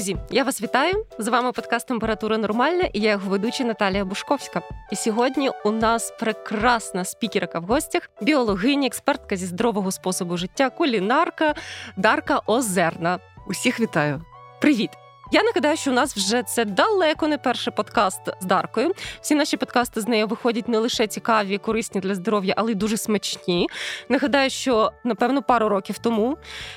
Друзі, 0.00 0.16
я 0.30 0.44
вас 0.44 0.62
вітаю. 0.62 1.06
З 1.18 1.28
вами 1.28 1.52
подкаст 1.52 1.88
Температура 1.88 2.38
Нормальна 2.38 2.84
і 2.92 3.00
я 3.00 3.10
його 3.10 3.30
ведуча 3.30 3.64
Наталія 3.64 4.04
Бушковська. 4.04 4.62
І 4.92 4.96
сьогодні 4.96 5.50
у 5.64 5.70
нас 5.70 6.14
прекрасна 6.20 7.04
спікерка 7.04 7.58
в 7.58 7.62
гостях, 7.62 8.10
біологиня, 8.22 8.86
експертка 8.86 9.36
зі 9.36 9.46
здорового 9.46 9.92
способу 9.92 10.36
життя, 10.36 10.70
кулінарка 10.70 11.54
Дарка 11.96 12.40
Озерна. 12.46 13.18
Усіх 13.48 13.80
вітаю. 13.80 14.22
Привіт! 14.60 14.90
Я 15.32 15.42
нагадаю, 15.42 15.76
що 15.76 15.90
у 15.90 15.94
нас 15.94 16.16
вже 16.16 16.42
це 16.42 16.64
далеко 16.64 17.28
не 17.28 17.38
перший 17.38 17.72
подкаст 17.72 18.20
з 18.40 18.44
Даркою. 18.44 18.92
Всі 19.20 19.34
наші 19.34 19.56
подкасти 19.56 20.00
з 20.00 20.08
нею 20.08 20.26
виходять 20.26 20.68
не 20.68 20.78
лише 20.78 21.06
цікаві, 21.06 21.58
корисні 21.58 22.00
для 22.00 22.14
здоров'я, 22.14 22.54
але 22.56 22.72
й 22.72 22.74
дуже 22.74 22.96
смачні. 22.96 23.68
Нагадаю, 24.08 24.50
що 24.50 24.92
напевно 25.04 25.42
пару 25.42 25.68
років 25.68 25.98
тому, 25.98 26.36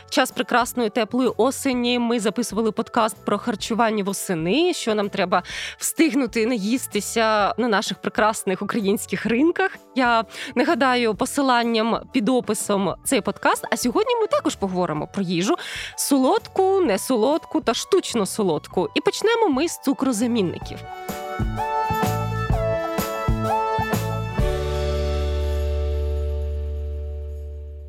час 0.10 0.32
прекрасної 0.32 0.90
теплої 0.90 1.32
осені, 1.38 2.00
ми 2.00 2.20
записували 2.20 2.72
подкаст 2.72 3.26
про 3.26 3.38
харчування 3.38 4.04
восени, 4.04 4.74
що 4.74 4.96
нам 4.96 5.10
треба 5.10 5.44
встигнути 5.78 6.46
наїстися 6.46 7.54
на 7.58 7.68
наших 7.68 8.02
прекрасних 8.02 8.62
українських 8.62 9.26
ринках. 9.26 9.72
Я 9.96 10.24
нагадаю 10.56 11.16
посиланням 11.16 12.00
під 12.12 12.30
описом 12.30 12.96
цей 13.04 13.22
подкаст. 13.22 13.68
А 13.72 13.78
сьогодні 13.78 14.16
ми 14.22 14.28
також 14.28 14.56
поговоримо 14.56 15.08
про 15.08 15.24
їжу 15.24 15.56
солодку, 15.98 16.82
не 16.82 16.98
солодку 17.00 17.62
та 17.62 17.74
штучно 17.74 18.26
солодку 18.26 18.43
солодку. 18.44 18.90
І 18.96 19.02
почнемо 19.02 19.50
ми 19.50 19.68
з 19.68 19.78
цукрозамінників. 19.78 20.78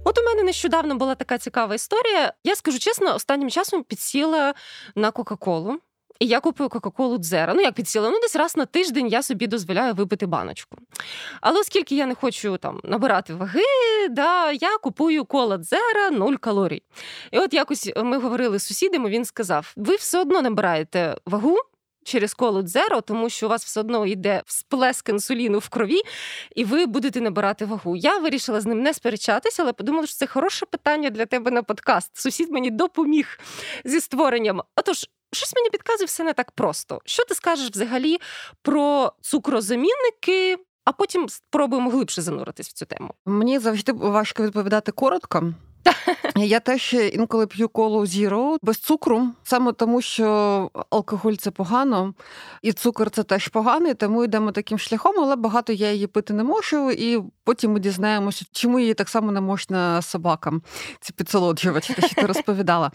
От 0.04 0.18
у 0.18 0.22
мене 0.22 0.42
нещодавно 0.42 0.95
була 0.95 1.14
така 1.14 1.38
цікава 1.38 1.74
історія. 1.74 2.32
Я 2.45 2.56
скажу 2.56 2.78
чесно, 2.78 3.14
останнім 3.14 3.50
часом 3.50 3.82
підсіла 3.82 4.54
на 4.95 5.10
Кока-Колу. 5.10 5.79
І 6.20 6.26
я 6.26 6.40
купую 6.40 6.68
Кока-Колу 6.68 7.18
Дзера. 7.18 7.54
Ну, 7.54 7.60
як 7.60 7.74
підсіла, 7.74 8.10
ну 8.10 8.20
десь 8.20 8.37
раз 8.37 8.57
на 8.57 8.66
тиждень 8.66 9.07
я 9.07 9.23
собі 9.23 9.46
дозволяю 9.46 9.95
випити 9.95 10.26
баночку. 10.26 10.76
Але 11.40 11.60
оскільки 11.60 11.96
я 11.96 12.07
не 12.07 12.15
хочу 12.15 12.57
там 12.57 12.80
набирати 12.84 13.34
ваги, 13.34 13.62
да, 14.10 14.52
я 14.52 14.79
купую 14.79 15.24
кола 15.24 15.59
Дзера 15.59 16.10
0 16.10 16.35
калорій. 16.35 16.82
І 17.30 17.38
от 17.38 17.54
якось 17.54 17.92
ми 17.96 18.18
говорили 18.18 18.59
з 18.59 18.66
сусідами, 18.66 19.10
він 19.10 19.24
сказав: 19.24 19.73
ви 19.76 19.96
все 19.96 20.20
одно 20.20 20.42
набираєте 20.42 21.16
вагу. 21.26 21.59
Через 22.04 22.35
колу 22.35 22.62
дзеро, 22.62 23.01
тому 23.01 23.29
що 23.29 23.46
у 23.46 23.48
вас 23.48 23.65
все 23.65 23.80
одно 23.80 24.07
йде 24.07 24.42
всплеск 24.46 25.09
інсуліну 25.09 25.59
в 25.59 25.68
крові, 25.68 26.01
і 26.57 26.65
ви 26.65 26.87
будете 26.87 27.20
набирати 27.20 27.65
вагу. 27.65 27.96
Я 27.96 28.18
вирішила 28.18 28.60
з 28.60 28.66
ним 28.66 28.82
не 28.82 28.95
сперечатися, 28.95 29.62
але 29.62 29.73
подумала, 29.73 30.07
що 30.07 30.16
це 30.16 30.26
хороше 30.26 30.66
питання 30.66 31.10
для 31.10 31.26
тебе 31.26 31.51
на 31.51 31.62
подкаст. 31.62 32.16
Сусід 32.16 32.51
мені 32.51 32.70
допоміг 32.70 33.38
зі 33.85 34.01
створенням. 34.01 34.62
Отож, 34.76 35.07
щось 35.35 35.54
мені 35.57 35.71
підказує 35.71 36.07
все 36.07 36.24
не 36.24 36.32
так 36.32 36.51
просто. 36.51 37.01
Що 37.04 37.24
ти 37.24 37.35
скажеш 37.35 37.71
взагалі 37.71 38.18
про 38.63 39.13
цукрозамінники? 39.21 40.57
А 40.85 40.93
потім 40.93 41.29
спробуємо 41.29 41.91
глибше 41.91 42.23
зануритись 42.23 42.68
в 42.68 42.73
цю 42.73 42.87
тему. 42.87 43.10
Мені 43.26 43.59
завжди 43.59 43.93
важко 43.93 44.43
відповідати 44.43 44.93
коротко. 44.93 45.54
Я 46.37 46.60
теж 46.60 46.95
інколи 47.13 47.46
п'ю 47.46 47.68
колу 47.68 48.01
Zero 48.01 48.57
без 48.63 48.79
цукру, 48.79 49.29
саме 49.43 49.73
тому, 49.73 50.02
що 50.02 50.71
алкоголь 50.91 51.35
це 51.35 51.51
погано, 51.51 52.15
і 52.63 52.73
цукор 52.73 53.10
це 53.10 53.23
теж 53.23 53.48
поганий, 53.48 53.95
тому 53.95 54.24
йдемо 54.24 54.52
таким 54.52 54.79
шляхом, 54.79 55.15
але 55.19 55.37
багато 55.37 55.73
я 55.73 55.93
її 55.93 56.07
пити 56.07 56.35
не 56.35 56.45
можу, 56.45 56.91
і 56.91 57.23
потім 57.45 57.73
ми 57.73 57.80
дізнаємося, 57.80 58.45
чому 58.52 58.80
її 58.80 58.95
так 58.95 59.09
само 59.09 59.32
не 59.32 59.41
можна 59.41 60.02
собакам, 60.02 60.63
ці 61.01 61.13
підсолоджувачі, 61.13 61.95
те, 61.95 62.07
що 62.07 62.15
ти 62.15 62.26
розповідала. 62.26 62.91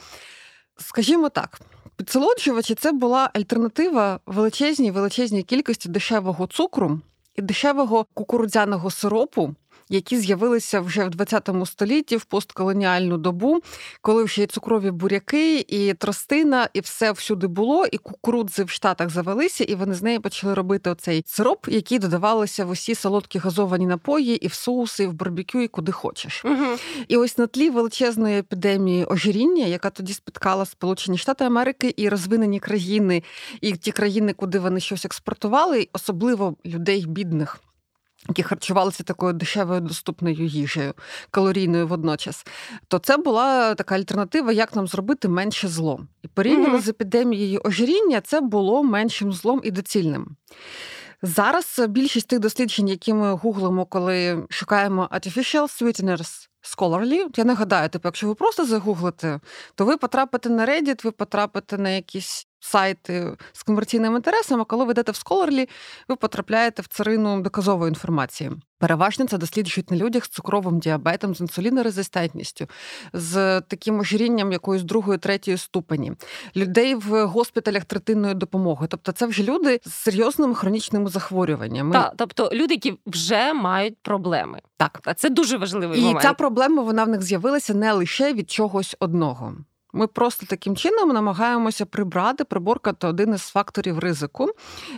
Скажімо 0.77 1.29
так, 1.29 1.59
підсолоджувачі 1.99 2.75
це 2.75 2.91
була 2.91 3.29
альтернатива 3.33 4.19
величезній 4.25 4.91
величезній 4.91 5.43
кількості 5.43 5.89
дешевого 5.89 6.47
цукру 6.47 6.99
і 7.35 7.41
дешевого 7.41 8.05
кукурудзяного 8.13 8.91
сиропу, 8.91 9.55
які 9.89 10.17
з'явилися 10.17 10.81
вже 10.81 11.03
в 11.05 11.09
20 11.09 11.49
столітті 11.65 12.17
в 12.17 12.25
постколоніальну 12.25 13.17
добу, 13.17 13.59
коли 14.01 14.23
вже 14.23 14.43
і 14.43 14.45
цукрові 14.45 14.91
буряки, 14.91 15.65
і 15.67 15.93
тростина, 15.93 16.69
і 16.73 16.79
все 16.79 17.11
всюди 17.11 17.47
було, 17.47 17.85
і 17.85 17.97
кукурудзи 17.97 18.63
в 18.63 18.69
Штатах 18.69 19.09
завелися, 19.09 19.63
і 19.63 19.75
вони 19.75 19.93
з 19.93 20.01
неї 20.01 20.19
почали 20.19 20.53
робити 20.53 20.89
оцей 20.89 21.23
сироп, 21.27 21.67
який 21.67 21.99
додавалося 21.99 22.65
в 22.65 22.69
усі 22.69 22.95
солодкі 22.95 23.39
газовані 23.39 23.87
напої, 23.87 24.35
і 24.35 24.47
в 24.47 24.53
соуси, 24.53 25.03
і 25.03 25.07
в 25.07 25.13
барбекю, 25.13 25.61
і 25.61 25.67
куди 25.67 25.91
хочеш. 25.91 26.45
Угу. 26.45 26.65
І 27.07 27.17
ось 27.17 27.37
на 27.37 27.47
тлі 27.47 27.69
величезної 27.69 28.39
епідемії 28.39 29.05
ожиріння, 29.05 29.65
яка 29.65 29.89
тоді 29.89 30.13
спіткала 30.13 30.65
Сполучені 30.65 31.17
Штати 31.17 31.45
Америки 31.45 31.93
і 31.97 32.09
розвинені 32.09 32.59
країни, 32.59 33.23
і 33.61 33.71
ті 33.71 33.91
країни, 33.91 34.33
куди 34.33 34.59
вони 34.59 34.79
щось 34.79 35.05
експортували, 35.05 35.87
особливо 35.93 36.55
людей 36.65 37.05
бідних 37.07 37.59
які 38.27 38.43
харчувалися 38.43 39.03
такою 39.03 39.33
дешевою 39.33 39.81
доступною 39.81 40.45
їжею, 40.45 40.93
калорійною 41.31 41.87
водночас, 41.87 42.45
то 42.87 42.99
це 42.99 43.17
була 43.17 43.75
така 43.75 43.95
альтернатива, 43.95 44.51
як 44.51 44.75
нам 44.75 44.87
зробити 44.87 45.27
менше 45.27 45.67
зло. 45.67 45.99
І 46.23 46.27
порівняно 46.27 46.77
mm-hmm. 46.77 46.81
з 46.81 46.87
епідемією 46.87 47.61
ожиріння, 47.63 48.21
це 48.21 48.41
було 48.41 48.83
меншим 48.83 49.33
злом 49.33 49.61
і 49.63 49.71
доцільним. 49.71 50.35
Зараз 51.21 51.81
більшість 51.89 52.27
тих 52.27 52.39
досліджень, 52.39 52.87
які 52.87 53.13
ми 53.13 53.33
гуглимо, 53.33 53.85
коли 53.85 54.43
шукаємо 54.49 55.09
artificial 55.11 55.81
sweeteners, 55.81 56.49
Scholarly. 56.61 57.25
Я 57.37 57.43
нагадаю, 57.43 57.89
типу, 57.89 58.07
якщо 58.07 58.27
ви 58.27 58.35
просто 58.35 58.65
загуглите, 58.65 59.39
то 59.75 59.85
ви 59.85 59.97
потрапите 59.97 60.49
на 60.49 60.65
Reddit, 60.65 61.03
ви 61.03 61.11
потрапите 61.11 61.77
на 61.77 61.89
якісь 61.89 62.47
сайти 62.59 63.37
з 63.53 63.63
комерційним 63.63 64.15
інтересом, 64.15 64.61
а 64.61 64.63
коли 64.63 64.85
ви 64.85 64.91
йдете 64.91 65.11
в 65.11 65.15
Scholarly, 65.15 65.69
ви 66.07 66.15
потрапляєте 66.15 66.81
в 66.81 66.87
царину 66.87 67.41
доказової 67.41 67.89
інформації. 67.89 68.51
Переважно 68.79 69.27
це 69.27 69.37
досліджують 69.37 69.91
на 69.91 69.97
людях 69.97 70.25
з 70.25 70.27
цукровим 70.29 70.79
діабетом, 70.79 71.35
з 71.35 71.41
інсулінорезистентністю, 71.41 72.67
з 73.13 73.61
таким 73.61 73.99
ожирінням 73.99 74.51
якоїсь 74.51 74.83
другої, 74.83 75.17
третьої 75.19 75.57
ступені, 75.57 76.13
людей 76.55 76.95
в 76.95 77.25
госпіталях 77.25 77.85
третинної 77.85 78.33
допомоги. 78.33 78.87
Тобто, 78.89 79.11
це 79.11 79.25
вже 79.25 79.43
люди 79.43 79.79
з 79.85 79.93
серйозними 79.93 80.55
хронічними 80.55 81.09
захворюваннями. 81.09 81.93
Так, 81.93 82.13
тобто 82.17 82.49
люди, 82.53 82.73
які 82.73 82.97
вже 83.05 83.53
мають 83.53 83.97
проблеми. 84.01 84.59
Так, 84.77 84.99
а 85.03 85.13
це 85.13 85.29
дуже 85.29 85.57
важливий 85.57 85.99
і 85.99 86.01
момент. 86.01 86.23
І 86.23 86.27
ця 86.27 86.33
проблема 86.33 86.83
вона 86.83 87.03
в 87.03 87.09
них 87.09 87.21
з'явилася 87.21 87.73
не 87.73 87.93
лише 87.93 88.33
від 88.33 88.51
чогось 88.51 88.95
одного. 88.99 89.55
Ми 89.93 90.07
просто 90.07 90.45
таким 90.45 90.75
чином 90.75 91.09
намагаємося 91.09 91.85
прибрати, 91.85 92.43
приборкати 92.43 93.07
один 93.07 93.33
із 93.33 93.41
факторів 93.41 93.99
ризику 93.99 94.49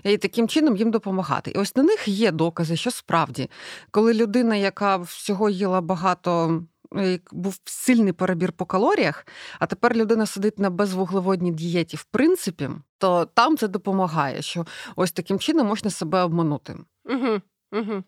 і 0.03 0.17
таким 0.17 0.47
чином 0.47 0.77
їм 0.77 0.91
допомагати. 0.91 1.51
І 1.51 1.57
ось 1.57 1.75
на 1.75 1.83
них 1.83 2.07
є 2.07 2.31
докази, 2.31 2.75
що 2.75 2.91
справді, 2.91 3.49
коли 3.91 4.13
людина, 4.13 4.55
яка 4.55 4.97
всього 4.97 5.49
їла 5.49 5.81
багато. 5.81 6.61
Е, 6.95 7.19
був 7.31 7.59
сильний 7.65 8.13
перебір 8.13 8.51
по 8.51 8.65
калоріях, 8.65 9.27
а 9.59 9.65
тепер 9.65 9.95
людина 9.95 10.25
сидить 10.25 10.59
на 10.59 10.69
безвуглеводній 10.69 11.51
дієті, 11.51 11.97
в 11.97 12.03
принципі, 12.03 12.69
то 12.97 13.25
там 13.25 13.57
це 13.57 13.67
допомагає, 13.67 14.41
що 14.41 14.65
ось 14.95 15.11
таким 15.11 15.39
чином 15.39 15.67
можна 15.67 15.89
себе 15.89 16.23
обманути. 16.23 16.77
Угу, 17.05 17.41
угу. 17.71 18.03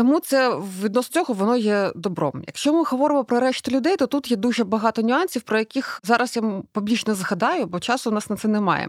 Тому 0.00 0.20
це 0.20 0.56
відносно 0.82 1.12
цього 1.12 1.34
воно 1.34 1.56
є 1.56 1.92
добром. 1.94 2.42
Якщо 2.46 2.72
ми 2.72 2.84
говоримо 2.84 3.24
про 3.24 3.40
решту 3.40 3.70
людей, 3.70 3.96
то 3.96 4.06
тут 4.06 4.30
є 4.30 4.36
дуже 4.36 4.64
багато 4.64 5.02
нюансів, 5.02 5.42
про 5.42 5.58
яких 5.58 6.00
зараз 6.04 6.36
я 6.36 6.42
побільш 6.72 7.06
не 7.06 7.14
згадаю, 7.14 7.66
бо 7.66 7.80
часу 7.80 8.10
у 8.10 8.12
нас 8.12 8.30
на 8.30 8.36
це 8.36 8.48
немає. 8.48 8.88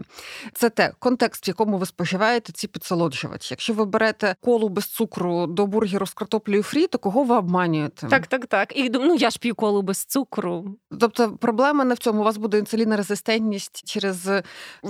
Це 0.54 0.70
те 0.70 0.92
контекст, 0.98 1.46
в 1.46 1.48
якому 1.48 1.78
ви 1.78 1.86
споживаєте 1.86 2.52
ці 2.52 2.68
підсолоджувачі. 2.68 3.54
Якщо 3.54 3.72
ви 3.72 3.84
берете 3.84 4.36
колу 4.40 4.68
без 4.68 4.86
цукру 4.86 5.46
до 5.46 5.66
бургеру 5.66 6.06
з 6.06 6.14
картоплею 6.14 6.62
фрі, 6.62 6.86
то 6.86 6.98
кого 6.98 7.24
ви 7.24 7.36
обманюєте? 7.36 8.06
Так, 8.06 8.26
так, 8.26 8.46
так. 8.46 8.76
І 8.76 8.90
ну 8.90 9.14
я 9.14 9.30
ж 9.30 9.38
п'ю 9.38 9.54
колу 9.54 9.82
без 9.82 10.04
цукру. 10.04 10.76
Тобто 11.00 11.32
проблема 11.32 11.84
не 11.84 11.94
в 11.94 11.98
цьому. 11.98 12.20
У 12.20 12.24
вас 12.24 12.36
буде 12.36 12.58
інсулінорезистентність 12.58 13.88
через 13.88 14.28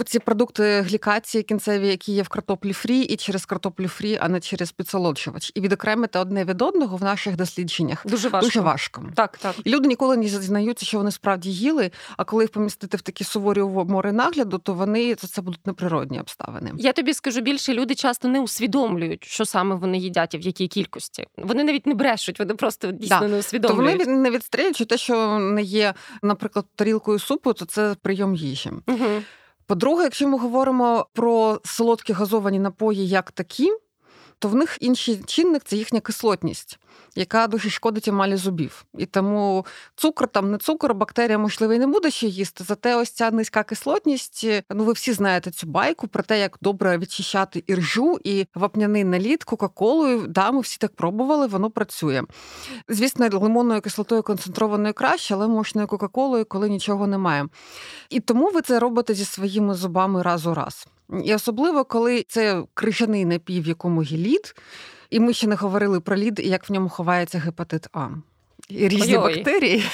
ці 0.06 0.18
продукти 0.18 0.80
глікації 0.80 1.42
кінцеві, 1.42 1.88
які 1.88 2.12
є 2.12 2.22
в 2.22 2.28
картоплі 2.28 2.72
фрі, 2.72 3.00
і 3.00 3.16
через 3.16 3.44
картоплю 3.44 3.88
фрі, 3.88 4.18
а 4.20 4.28
не 4.28 4.40
через 4.40 4.72
підсолоджувач. 4.72 5.52
І 5.54 5.60
відокремити 5.60 6.11
відокремити 6.12 6.18
одне 6.18 6.44
від 6.44 6.62
одного 6.62 6.96
в 6.96 7.02
наших 7.02 7.36
дослідженнях 7.36 8.06
дуже 8.06 8.28
важко. 8.28 8.46
Дуже 8.46 8.60
важко. 8.60 9.02
Так, 9.14 9.38
так. 9.38 9.54
І 9.64 9.70
люди 9.70 9.88
ніколи 9.88 10.16
не 10.16 10.28
зізнаються, 10.28 10.86
що 10.86 10.98
вони 10.98 11.10
справді 11.10 11.50
їли. 11.50 11.90
А 12.16 12.24
коли 12.24 12.44
їх 12.44 12.50
помістити 12.50 12.96
в 12.96 13.00
такі 13.00 13.24
суворі 13.24 13.60
умови 13.60 14.12
нагляду, 14.12 14.58
то 14.58 14.74
вони 14.74 15.14
то 15.14 15.26
це 15.26 15.42
будуть 15.42 15.66
неприродні 15.66 16.20
обставини. 16.20 16.72
Я 16.78 16.92
тобі 16.92 17.14
скажу 17.14 17.40
більше, 17.40 17.74
люди 17.74 17.94
часто 17.94 18.28
не 18.28 18.40
усвідомлюють, 18.40 19.24
що 19.24 19.44
саме 19.44 19.74
вони 19.74 19.98
їдять 19.98 20.34
і 20.34 20.38
в 20.38 20.40
якій 20.40 20.68
кількості. 20.68 21.26
Вони 21.36 21.64
навіть 21.64 21.86
не 21.86 21.94
брешуть, 21.94 22.38
вони 22.38 22.54
просто 22.54 22.92
дійсно 22.92 23.20
да. 23.20 23.28
не 23.28 23.38
усвідомлюють. 23.38 23.98
То 23.98 24.04
вони 24.04 24.18
не 24.18 24.30
відстрілюють, 24.30 24.76
що 24.76 24.84
те, 24.84 24.96
що 24.96 25.38
не 25.38 25.62
є, 25.62 25.94
наприклад, 26.22 26.66
тарілкою 26.76 27.18
супу, 27.18 27.52
то 27.52 27.64
це 27.64 27.96
прийом 28.02 28.34
їжі. 28.34 28.70
Угу. 28.86 29.22
По-друге, 29.66 30.02
якщо 30.02 30.28
ми 30.28 30.38
говоримо 30.38 31.06
про 31.12 31.60
солодкі 31.64 32.12
газовані 32.12 32.58
напої 32.58 33.08
як 33.08 33.30
такі, 33.30 33.72
то 34.42 34.48
в 34.48 34.54
них 34.54 34.76
інший 34.80 35.22
чинник 35.26 35.62
це 35.64 35.76
їхня 35.76 36.00
кислотність 36.00 36.78
яка 37.14 37.46
дуже 37.46 37.70
шкодить 37.70 38.08
емалі 38.08 38.36
зубів. 38.36 38.84
І 38.98 39.06
тому 39.06 39.66
цукор 39.96 40.28
там 40.28 40.50
не 40.50 40.58
цукор, 40.58 40.94
бактерія, 40.94 41.38
можливо, 41.38 41.72
і 41.72 41.78
не 41.78 41.86
буде 41.86 42.10
ще 42.10 42.26
їсти. 42.26 42.64
Зате 42.64 42.96
ось 42.96 43.10
ця 43.10 43.30
низька 43.30 43.62
кислотність. 43.62 44.46
Ну, 44.70 44.84
ви 44.84 44.92
всі 44.92 45.12
знаєте 45.12 45.50
цю 45.50 45.66
байку 45.66 46.08
про 46.08 46.22
те, 46.22 46.40
як 46.40 46.58
добре 46.60 46.98
відчищати 46.98 47.64
іржу 47.66 48.18
і 48.24 48.46
вапняний 48.54 49.04
наліт 49.04 49.44
Кока-Колою. 49.44 50.26
Да, 50.26 50.50
ми 50.50 50.60
всі 50.60 50.78
так 50.78 50.96
пробували, 50.96 51.46
воно 51.46 51.70
працює. 51.70 52.22
Звісно, 52.88 53.28
лимонною 53.32 53.80
кислотою 53.80 54.22
концентрованою 54.22 54.94
краще, 54.94 55.34
але 55.34 55.48
мощною 55.48 55.86
Кока-Колою, 55.86 56.44
коли 56.44 56.68
нічого 56.68 57.06
немає. 57.06 57.48
І 58.10 58.20
тому 58.20 58.50
ви 58.50 58.62
це 58.62 58.78
робите 58.78 59.14
зі 59.14 59.24
своїми 59.24 59.74
зубами 59.74 60.22
раз 60.22 60.46
у 60.46 60.54
раз. 60.54 60.86
І 61.24 61.34
особливо, 61.34 61.84
коли 61.84 62.24
це 62.28 62.62
крижаний 62.74 63.24
напій, 63.24 63.60
в 63.60 63.66
якому 63.66 64.02
є 64.02 64.18
лід, 64.18 64.54
і 65.10 65.20
ми 65.20 65.32
ще 65.32 65.46
не 65.46 65.54
говорили 65.54 66.00
про 66.00 66.16
лід 66.16 66.40
і 66.44 66.48
як 66.48 66.70
в 66.70 66.72
ньому 66.72 66.88
ховається 66.88 67.38
гепатит 67.38 67.86
А. 67.92 68.08
І 68.68 68.88
Різні 68.88 69.16
Ой-ой. 69.16 69.34
бактерії. 69.36 69.84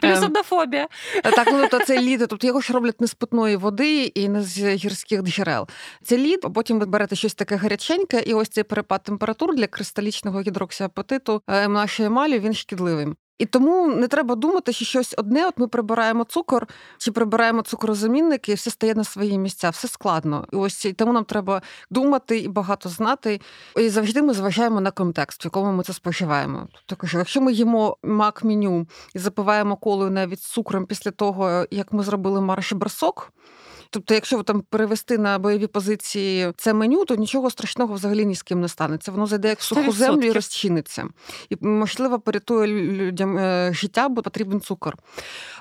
Плюс 0.00 0.18
ем, 0.18 0.24
однофобія. 0.24 0.88
Так, 1.22 1.48
ну 1.52 1.68
то 1.68 1.78
це 1.84 2.02
лід, 2.02 2.26
тобто 2.28 2.46
його 2.46 2.60
ж 2.60 2.72
роблять 2.72 3.00
не 3.00 3.06
з 3.06 3.14
питної 3.14 3.56
води 3.56 4.04
і 4.04 4.28
не 4.28 4.42
з 4.42 4.74
гірських 4.74 5.22
джерел. 5.22 5.68
Це 6.02 6.18
лід, 6.18 6.40
а 6.42 6.50
потім 6.50 6.78
ви 6.78 6.86
берете 6.86 7.16
щось 7.16 7.34
таке 7.34 7.56
гаряченьке, 7.56 8.20
і 8.20 8.34
ось 8.34 8.48
цей 8.48 8.64
перепад 8.64 9.02
температур 9.02 9.54
для 9.54 9.66
кристалічного 9.66 10.40
гідроксіапатиту 10.40 11.42
ем, 11.46 11.72
нашої 11.72 12.06
емалі, 12.06 12.38
він 12.38 12.54
шкідливий. 12.54 13.06
І 13.38 13.46
тому 13.46 13.86
не 13.86 14.08
треба 14.08 14.34
думати, 14.34 14.72
що 14.72 14.84
щось 14.84 15.14
одне, 15.18 15.46
от 15.46 15.58
ми 15.58 15.68
прибираємо 15.68 16.24
цукор 16.24 16.66
чи 16.98 17.12
прибираємо 17.12 17.62
цукрозамінники, 17.62 18.52
і 18.52 18.54
все 18.54 18.70
стає 18.70 18.94
на 18.94 19.04
свої 19.04 19.38
місця, 19.38 19.70
все 19.70 19.88
складно. 19.88 20.46
І 20.52 20.56
ось 20.56 20.84
і 20.84 20.92
тому 20.92 21.12
нам 21.12 21.24
треба 21.24 21.62
думати 21.90 22.38
і 22.38 22.48
багато 22.48 22.88
знати. 22.88 23.40
І 23.76 23.88
завжди 23.88 24.22
ми 24.22 24.34
зважаємо 24.34 24.80
на 24.80 24.90
контекст, 24.90 25.44
в 25.44 25.46
якому 25.46 25.72
ми 25.72 25.82
це 25.82 25.92
споживаємо. 25.92 26.68
Тобто, 26.86 27.18
якщо 27.18 27.40
ми 27.40 27.52
їмо 27.52 27.96
мак 28.02 28.44
меню 28.44 28.86
і 29.14 29.18
запиваємо 29.18 29.76
колою 29.76 30.10
навіть 30.10 30.40
цукром 30.40 30.86
після 30.86 31.10
того, 31.10 31.66
як 31.70 31.92
ми 31.92 32.02
зробили 32.02 32.40
марш 32.40 32.72
бросок, 32.72 33.32
Тобто, 33.90 34.14
якщо 34.14 34.42
там 34.42 34.60
перевести 34.60 35.18
на 35.18 35.38
бойові 35.38 35.66
позиції 35.66 36.52
це 36.56 36.74
меню, 36.74 37.04
то 37.04 37.14
нічого 37.14 37.50
страшного 37.50 37.94
взагалі 37.94 38.26
ні 38.26 38.34
з 38.34 38.42
ким 38.42 38.60
не 38.60 38.68
станеться. 38.68 39.12
Воно 39.12 39.26
зайде 39.26 39.48
як 39.48 39.58
в 39.58 39.62
суху 39.62 39.92
землю 39.92 40.26
і 40.26 40.32
розчиниться. 40.32 41.08
І, 41.50 41.56
можливо, 41.60 42.20
порятує 42.20 42.66
людям 42.66 43.38
е, 43.38 43.70
життя, 43.74 44.08
бо 44.08 44.22
потрібен 44.22 44.60
цукор. 44.60 44.96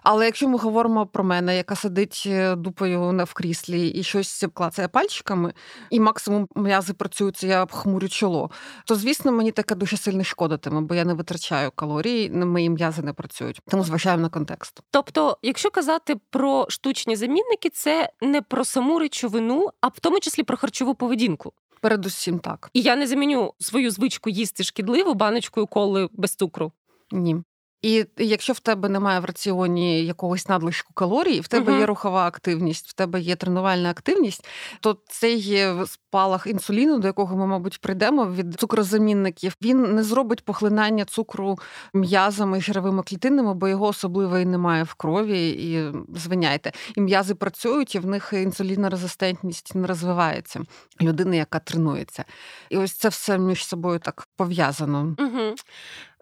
Але 0.03 0.25
якщо 0.25 0.47
ми 0.47 0.57
говоримо 0.57 1.05
про 1.05 1.23
мене, 1.23 1.57
яка 1.57 1.75
сидить 1.75 2.23
е, 2.25 2.55
дупою 2.55 3.25
в 3.25 3.33
кріслі 3.33 3.87
і 3.87 4.03
щось 4.03 4.45
клацає 4.53 4.87
пальчиками, 4.87 5.53
і 5.89 5.99
максимум 5.99 6.47
м'язи 6.55 6.93
працюються, 6.93 7.47
я 7.47 7.63
обхмурю 7.63 8.09
чоло, 8.09 8.51
то 8.85 8.95
звісно 8.95 9.31
мені 9.31 9.51
таке 9.51 9.75
дуже 9.75 9.97
сильно 9.97 10.23
шкодитиме, 10.23 10.81
бо 10.81 10.95
я 10.95 11.05
не 11.05 11.13
витрачаю 11.13 11.71
калорії, 11.71 12.29
мої 12.29 12.69
м'язи 12.69 13.01
не 13.01 13.13
працюють. 13.13 13.61
Тому 13.69 13.83
зважаємо 13.83 14.21
на 14.21 14.29
контекст. 14.29 14.79
Тобто, 14.91 15.37
якщо 15.41 15.69
казати 15.69 16.15
про 16.29 16.65
штучні 16.69 17.15
замінники, 17.15 17.69
це 17.69 18.09
не 18.21 18.41
про 18.41 18.65
саму 18.65 18.99
речовину, 18.99 19.69
а 19.81 19.87
в 19.87 19.99
тому 19.99 20.19
числі 20.19 20.43
про 20.43 20.57
харчову 20.57 20.95
поведінку. 20.95 21.53
Передусім 21.81 22.39
так. 22.39 22.69
І 22.73 22.81
я 22.81 22.95
не 22.95 23.07
заміню 23.07 23.53
свою 23.59 23.91
звичку 23.91 24.29
їсти 24.29 24.63
шкідливу 24.63 25.13
баночкою 25.13 25.67
коли 25.67 26.09
без 26.11 26.35
цукру. 26.35 26.71
Ні. 27.11 27.35
І 27.81 28.05
якщо 28.17 28.53
в 28.53 28.59
тебе 28.59 28.89
немає 28.89 29.19
в 29.19 29.25
раціоні 29.25 30.05
якогось 30.05 30.49
надлишку 30.49 30.93
калорій, 30.93 31.39
в 31.39 31.47
тебе 31.47 31.73
uh-huh. 31.73 31.79
є 31.79 31.85
рухова 31.85 32.27
активність, 32.27 32.89
в 32.89 32.93
тебе 32.93 33.21
є 33.21 33.35
тренувальна 33.35 33.89
активність, 33.89 34.47
то 34.79 34.97
цей 35.07 35.67
спалах 35.85 36.47
інсуліну, 36.47 36.99
до 36.99 37.07
якого 37.07 37.37
ми, 37.37 37.47
мабуть, 37.47 37.81
прийдемо 37.81 38.25
від 38.25 38.59
цукрозамінників, 38.59 39.55
він 39.61 39.95
не 39.95 40.03
зробить 40.03 40.45
поглинання 40.45 41.05
цукру 41.05 41.59
м'язами 41.93 42.57
і 42.57 42.61
жировими 42.61 43.03
клітинами, 43.03 43.53
бо 43.53 43.67
його 43.67 43.87
особливо 43.87 44.37
і 44.37 44.45
немає 44.45 44.83
в 44.83 44.93
крові. 44.93 45.49
І 45.49 45.91
звиняйте, 46.15 46.71
і 46.95 47.01
м'язи 47.01 47.35
працюють, 47.35 47.95
і 47.95 47.99
в 47.99 48.05
них 48.05 48.33
інсулінорезистентність 48.33 49.75
не 49.75 49.87
розвивається 49.87 50.61
людини, 51.01 51.37
яка 51.37 51.59
тренується. 51.59 52.25
І 52.69 52.77
ось 52.77 52.93
це 52.93 53.09
все 53.09 53.37
між 53.37 53.65
собою 53.65 53.99
так 53.99 54.27
пов'язано. 54.35 55.15
Угу. 55.19 55.55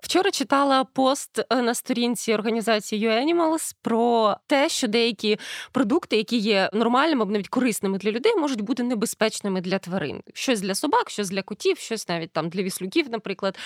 Вчора 0.04 0.32
читала 0.32 0.84
пост 0.84 1.40
е, 1.40 1.62
на 1.62 1.74
сторінці 1.74 2.34
організації 2.34 3.08
UAnimals 3.08 3.76
про 3.82 4.36
те, 4.48 4.70
що 4.70 4.88
деякі 4.88 5.40
продукти, 5.72 6.18
які 6.18 6.38
є 6.38 6.70
нормальними 6.74 7.22
або 7.22 7.32
навіть 7.32 7.48
корисними 7.48 7.98
для 7.98 8.12
людей, 8.12 8.36
можуть 8.36 8.62
бути 8.62 8.84
небезпечними 8.84 9.62
для 9.62 9.80
тварин. 9.80 10.22
Щось 10.34 10.62
для 10.62 10.76
собак, 10.76 11.10
щось 11.10 11.30
для 11.30 11.42
котів, 11.42 11.78
щось 11.78 12.10
навіть 12.10 12.32
там 12.32 12.50
для 12.50 12.64
віслюків, 12.64 13.10
наприклад. 13.10 13.58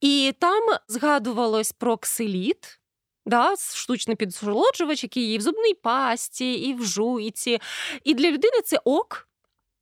І 0.00 0.34
там 0.38 0.62
згадувалось 0.88 1.72
про 1.72 1.96
ксиліт. 1.96 2.78
Да, 3.26 3.54
штучний 3.74 4.16
підсолоджувач, 4.16 5.02
який 5.02 5.30
є 5.30 5.38
в 5.38 5.40
зубній 5.40 5.74
пасті, 5.74 6.52
і 6.52 6.74
в 6.74 6.84
жуйці. 6.84 7.58
І 8.04 8.14
для 8.14 8.30
людини 8.30 8.60
це 8.64 8.78
ок. 8.84 9.28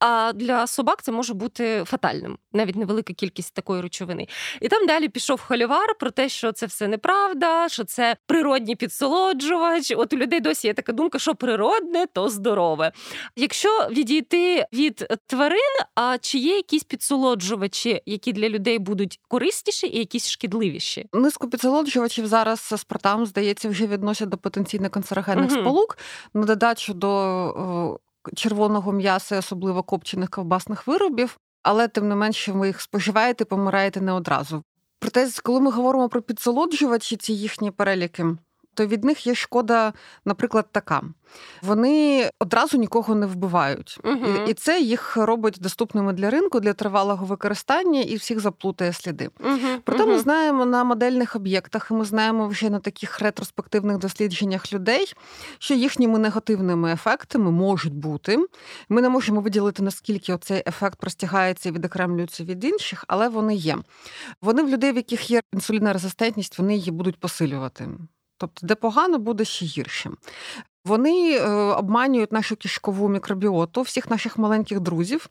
А 0.00 0.32
для 0.34 0.66
собак 0.66 1.02
це 1.02 1.12
може 1.12 1.34
бути 1.34 1.84
фатальним, 1.86 2.38
навіть 2.52 2.76
невелика 2.76 3.12
кількість 3.12 3.54
такої 3.54 3.82
речовини. 3.82 4.28
І 4.60 4.68
там 4.68 4.86
далі 4.86 5.08
пішов 5.08 5.40
холівар 5.40 5.94
про 6.00 6.10
те, 6.10 6.28
що 6.28 6.52
це 6.52 6.66
все 6.66 6.88
неправда, 6.88 7.68
що 7.68 7.84
це 7.84 8.16
природній 8.26 8.76
підсолоджувач. 8.76 9.92
От 9.96 10.12
у 10.12 10.16
людей 10.16 10.40
досі 10.40 10.66
є 10.66 10.74
така 10.74 10.92
думка, 10.92 11.18
що 11.18 11.34
природне, 11.34 12.06
то 12.06 12.28
здорове. 12.28 12.92
Якщо 13.36 13.88
відійти 13.90 14.64
від 14.72 15.08
тварин, 15.26 15.76
а 15.94 16.18
чи 16.20 16.38
є 16.38 16.56
якісь 16.56 16.84
підсолоджувачі, 16.84 18.02
які 18.06 18.32
для 18.32 18.48
людей 18.48 18.78
будуть 18.78 19.20
корисніші 19.28 19.86
і 19.86 19.98
якісь 19.98 20.30
шкідливіші? 20.30 21.06
Низку 21.12 21.50
підсолоджувачів 21.50 22.26
зараз 22.26 22.60
спортам 22.60 23.26
здається 23.26 23.68
вже 23.68 23.86
відносять 23.86 24.28
до 24.28 24.36
потенційно 24.38 24.90
канцерогенних 24.90 25.50
угу. 25.52 25.60
сполук 25.60 25.98
на 26.34 26.44
додачу 26.44 26.94
до 26.94 28.00
червоного 28.34 28.92
м'яса, 28.92 29.38
особливо 29.38 29.82
копчених 29.82 30.30
ковбасних 30.30 30.86
виробів, 30.86 31.38
але 31.62 31.88
тим 31.88 32.08
не 32.08 32.14
менше 32.14 32.52
ви 32.52 32.66
їх 32.66 32.80
споживаєте, 32.80 33.44
помираєте 33.44 34.00
не 34.00 34.12
одразу. 34.12 34.62
Проте, 34.98 35.28
коли 35.42 35.60
ми 35.60 35.70
говоримо 35.70 36.08
про 36.08 36.22
підсолоджувачі, 36.22 37.16
ці 37.16 37.32
їхні 37.32 37.70
переліки, 37.70 38.26
то 38.74 38.86
від 38.86 39.04
них 39.04 39.26
є 39.26 39.34
шкода, 39.34 39.92
наприклад, 40.24 40.66
така. 40.72 41.02
Вони 41.62 42.30
одразу 42.38 42.78
нікого 42.78 43.14
не 43.14 43.26
вбивають, 43.26 43.98
угу. 44.04 44.26
і, 44.46 44.50
і 44.50 44.54
це 44.54 44.80
їх 44.80 45.16
робить 45.16 45.56
доступними 45.60 46.12
для 46.12 46.30
ринку 46.30 46.60
для 46.60 46.72
тривалого 46.72 47.26
використання 47.26 48.00
і 48.00 48.16
всіх 48.16 48.40
заплутає 48.40 48.92
сліди. 48.92 49.30
Угу. 49.40 49.58
Проте 49.84 50.02
угу. 50.02 50.12
ми 50.12 50.18
знаємо 50.18 50.66
на 50.66 50.84
модельних 50.84 51.36
об'єктах, 51.36 51.88
і 51.90 51.94
ми 51.94 52.04
знаємо 52.04 52.48
вже 52.48 52.70
на 52.70 52.78
таких 52.78 53.20
ретроспективних 53.20 53.98
дослідженнях 53.98 54.72
людей, 54.72 55.14
що 55.58 55.74
їхніми 55.74 56.18
негативними 56.18 56.92
ефектами 56.92 57.50
можуть 57.50 57.94
бути. 57.94 58.38
Ми 58.88 59.02
не 59.02 59.08
можемо 59.08 59.40
виділити 59.40 59.82
наскільки 59.82 60.36
цей 60.36 60.62
ефект 60.66 61.00
простягається 61.00 61.68
і 61.68 61.72
відокремлюється 61.72 62.44
від 62.44 62.64
інших, 62.64 63.04
але 63.08 63.28
вони 63.28 63.54
є. 63.54 63.78
Вони 64.42 64.62
в 64.62 64.68
людей, 64.68 64.92
в 64.92 64.96
яких 64.96 65.30
є 65.30 65.40
інсулінорезистентність, 65.52 66.58
вони 66.58 66.76
її 66.76 66.90
будуть 66.90 67.20
посилювати. 67.20 67.88
Тобто, 68.40 68.66
де 68.66 68.74
погано 68.74 69.18
буде 69.18 69.44
ще 69.44 69.64
гірше. 69.64 70.10
Вони 70.84 71.36
е, 71.36 71.48
обманюють 71.52 72.32
нашу 72.32 72.56
кишкову 72.56 73.08
мікробіоту, 73.08 73.82
всіх 73.82 74.10
наших 74.10 74.38
маленьких 74.38 74.80
друзів, 74.80 75.28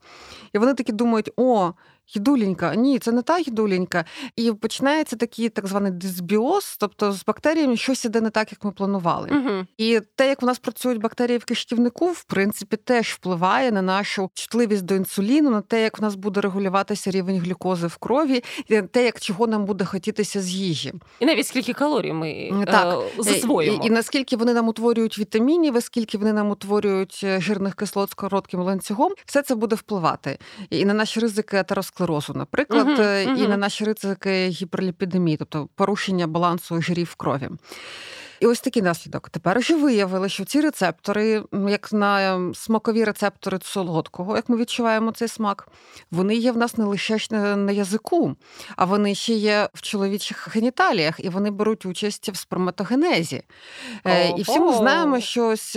і 0.53 0.57
вони 0.57 0.73
такі 0.73 0.91
думають: 0.91 1.31
о, 1.37 1.71
Їдуленька, 2.13 2.75
ні, 2.75 2.99
це 2.99 3.11
не 3.11 3.21
та 3.21 3.39
їдуленька. 3.39 4.05
І 4.35 4.51
починається 4.51 5.15
такий 5.15 5.49
так 5.49 5.67
званий 5.67 5.91
дисбіоз, 5.91 6.77
тобто 6.79 7.11
з 7.11 7.25
бактеріями 7.25 7.77
щось 7.77 8.05
іде 8.05 8.21
не 8.21 8.29
так, 8.29 8.51
як 8.51 8.63
ми 8.63 8.71
планували. 8.71 9.29
Угу. 9.31 9.65
І 9.77 9.99
те, 10.15 10.29
як 10.29 10.43
у 10.43 10.45
нас 10.45 10.59
працюють 10.59 11.01
бактерії 11.01 11.37
в 11.37 11.45
кишківнику, 11.45 12.07
в 12.07 12.23
принципі, 12.23 12.77
теж 12.77 13.07
впливає 13.07 13.71
на 13.71 13.81
нашу 13.81 14.29
чутливість 14.33 14.85
до 14.85 14.95
інсуліну, 14.95 15.49
на 15.49 15.61
те, 15.61 15.81
як 15.83 15.99
у 15.99 16.01
нас 16.01 16.15
буде 16.15 16.41
регулюватися 16.41 17.11
рівень 17.11 17.39
глюкози 17.39 17.87
в 17.87 17.97
крові, 17.97 18.43
і 18.67 18.75
на 18.75 18.81
те, 18.81 19.03
як 19.05 19.19
чого 19.19 19.47
нам 19.47 19.65
буде 19.65 19.85
хотітися 19.85 20.41
з 20.41 20.49
їжі. 20.49 20.93
І 21.19 21.25
навіть 21.25 21.47
скільки 21.47 21.73
калорій 21.73 22.13
ми 22.13 22.31
е, 22.31 22.65
так. 22.65 23.03
Е, 23.19 23.23
засвоїмо. 23.23 23.83
І, 23.83 23.87
і 23.87 23.89
наскільки 23.89 24.35
вони 24.35 24.53
нам 24.53 24.67
утворюють 24.67 25.19
вітамінів, 25.19 25.77
і 25.77 25.81
скільки 25.81 26.17
вони 26.17 26.33
нам 26.33 26.49
утворюють 26.49 27.21
е, 27.23 27.41
жирних 27.41 27.75
кислот 27.75 28.11
з 28.11 28.13
коротким 28.13 28.59
ланцюгом, 28.59 29.13
все 29.25 29.41
це 29.41 29.55
буде 29.55 29.75
впливати 29.75 30.37
і 30.69 30.85
на 30.85 30.93
наші 30.93 31.19
ризики 31.19 31.57
атеросклерозу 31.57 31.98
склерозу, 31.99 32.33
наприклад, 32.33 32.87
uh-huh, 32.87 33.27
uh-huh. 33.27 33.45
і 33.45 33.47
на 33.47 33.57
наші 33.57 33.85
ризики 33.85 34.47
гіперліпідемії, 34.47 35.37
тобто 35.37 35.69
порушення 35.75 36.27
балансу 36.27 36.81
жирів 36.81 37.07
в 37.11 37.15
крові. 37.15 37.49
І 38.39 38.47
ось 38.47 38.61
такий 38.61 38.81
наслідок. 38.81 39.29
Тепер 39.29 39.59
вже 39.59 39.75
виявили, 39.75 40.29
що 40.29 40.45
ці 40.45 40.61
рецептори, 40.61 41.43
як 41.69 41.93
на 41.93 42.39
смакові 42.53 43.03
рецептори 43.03 43.59
солодкого, 43.61 44.35
як 44.35 44.49
ми 44.49 44.57
відчуваємо 44.57 45.11
цей 45.11 45.27
смак, 45.27 45.67
вони 46.11 46.35
є 46.35 46.51
в 46.51 46.57
нас 46.57 46.77
не 46.77 46.85
лише 46.85 47.17
на 47.55 47.71
язику, 47.71 48.35
а 48.75 48.85
вони 48.85 49.15
ще 49.15 49.33
є 49.33 49.69
в 49.73 49.81
чоловічих 49.81 50.55
геніталіях, 50.55 51.19
і 51.19 51.29
вони 51.29 51.51
беруть 51.51 51.85
участь 51.85 52.29
в 52.29 52.35
сперматогенезі. 52.35 53.43
Oh, 54.03 54.37
і 54.37 54.41
всі 54.41 54.59
ми 54.59 54.73
знаємо, 54.73 55.19
що 55.19 55.47
ось 55.47 55.75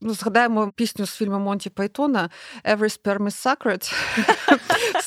ну, 0.00 0.14
згадаємо 0.14 0.72
пісню 0.74 1.06
з 1.06 1.14
фільму 1.14 1.38
Монті 1.38 1.70
Пайтона 1.70 2.30
«Every 2.64 3.00
sperm 3.02 3.22
is 3.22 3.46
sacred». 3.46 3.92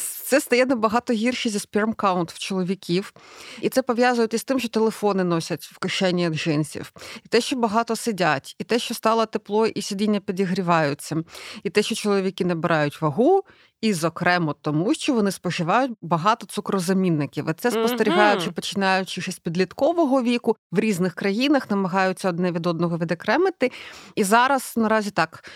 це 0.30 0.42
стає 0.42 0.66
набагато 0.66 1.14
гірше 1.14 1.50
зі 1.50 1.58
sperm 1.58 1.96
count 1.96 2.34
в 2.34 2.40
чоловіків. 2.40 3.14
І 3.62 3.70
це 3.70 3.82
пов'язують 3.82 4.34
із 4.34 4.44
тим, 4.44 4.60
що 4.60 4.70
телефони 4.70 5.24
носять 5.24 5.64
в 5.64 5.78
кишені 5.78 6.30
джинсів, 6.30 6.92
і 7.26 7.28
те, 7.28 7.42
що 7.42 7.56
багато 7.56 7.96
сидять, 7.96 8.56
і 8.60 8.64
те, 8.64 8.80
що 8.80 8.94
стало 8.94 9.26
тепло, 9.26 9.68
і 9.68 9.82
сидіння 9.82 10.20
підігріваються, 10.20 11.24
і 11.64 11.70
те, 11.70 11.84
що 11.84 11.96
чоловіки 11.96 12.46
набирають 12.46 13.02
вагу. 13.02 13.44
І, 13.82 13.94
зокрема, 13.94 14.56
тому 14.62 14.94
що 14.94 15.14
вони 15.14 15.32
споживають 15.32 15.92
багато 16.02 16.46
цукрозамінників. 16.46 17.50
І 17.50 17.54
Це 17.54 17.72
спостерігаючи, 17.72 18.52
починаючи 18.52 19.22
ще 19.22 19.32
з 19.32 19.40
підліткового 19.40 20.22
віку 20.22 20.56
в 20.72 20.80
різних 20.80 21.14
країнах, 21.14 21.70
намагаються 21.70 22.30
одне 22.30 22.52
від 22.52 22.68
одного 22.68 22.98
відокремити. 22.98 23.72
І 24.16 24.24
зараз 24.24 24.74
наразі 24.78 25.12
так 25.12 25.50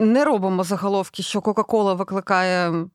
не 0.00 0.24
робимо 0.24 0.64
заголовки, 0.64 1.22
що 1.22 1.40
Кока-Кола 1.40 1.94
викликає 1.94 2.86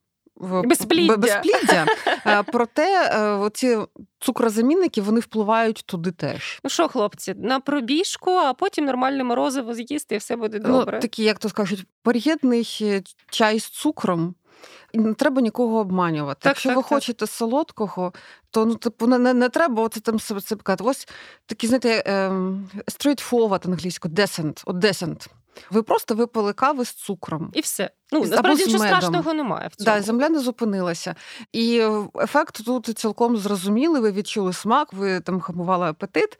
безпліддя. 0.42 1.16
безпліддя. 1.16 1.86
Е, 2.26 2.42
проте 2.42 3.10
е, 3.44 3.50
ці 3.54 3.78
цукрозамінники 4.20 5.02
вони 5.02 5.20
впливають 5.20 5.82
туди 5.86 6.10
теж. 6.10 6.60
Ну 6.64 6.70
що, 6.70 6.88
хлопці, 6.88 7.34
на 7.34 7.60
пробіжку, 7.60 8.30
а 8.30 8.54
потім 8.54 8.84
нормальне 8.84 9.24
морозиво 9.24 9.74
з'їсти, 9.74 10.14
і 10.14 10.18
все 10.18 10.36
буде 10.36 10.60
ну, 10.64 10.78
добре. 10.78 10.96
Ну, 10.96 11.00
Такі, 11.00 11.22
як 11.22 11.38
то 11.38 11.48
скажуть, 11.48 11.86
пор'єдний 12.02 13.02
чай 13.30 13.58
з 13.58 13.68
цукром. 13.68 14.34
І 14.92 14.98
не 14.98 15.14
треба 15.14 15.42
нікого 15.42 15.78
обманювати. 15.78 16.40
Так, 16.42 16.50
Якщо 16.50 16.68
так, 16.68 16.76
ви 16.76 16.82
так. 16.82 16.88
хочете 16.88 17.26
солодкого, 17.26 18.12
то 18.50 18.66
ну 18.66 18.74
типу 18.74 19.06
не, 19.06 19.18
не, 19.18 19.34
не 19.34 19.48
треба 19.48 19.82
оце 19.82 20.00
там 20.00 20.20
себе 20.20 20.40
цепкати. 20.40 20.84
Ось 20.84 21.08
такі, 21.46 21.66
знаєте, 21.66 22.02
straightforward 22.86 23.66
англійською, 23.66 24.14
decent, 24.14 24.62
от 24.66 24.76
decent. 24.76 25.26
Ви 25.70 25.82
просто 25.82 26.14
випили 26.14 26.52
кави 26.52 26.84
з 26.84 26.92
цукром. 26.92 27.50
І 27.52 27.60
все. 27.60 27.90
Ну, 28.12 28.20
насправді 28.20 28.64
нічого 28.64 28.84
страшного 28.84 29.34
немає. 29.34 29.68
в 29.68 29.76
цьому. 29.76 29.96
Да, 29.96 30.02
земля 30.02 30.28
не 30.28 30.38
зупинилася. 30.38 31.14
І 31.52 31.82
ефект 32.20 32.64
тут 32.64 32.98
цілком 32.98 33.36
зрозумілий, 33.36 34.02
ви 34.02 34.12
відчули 34.12 34.52
смак, 34.52 34.92
ви 34.92 35.20
там 35.20 35.40
хамували 35.40 35.86
апетит. 35.86 36.38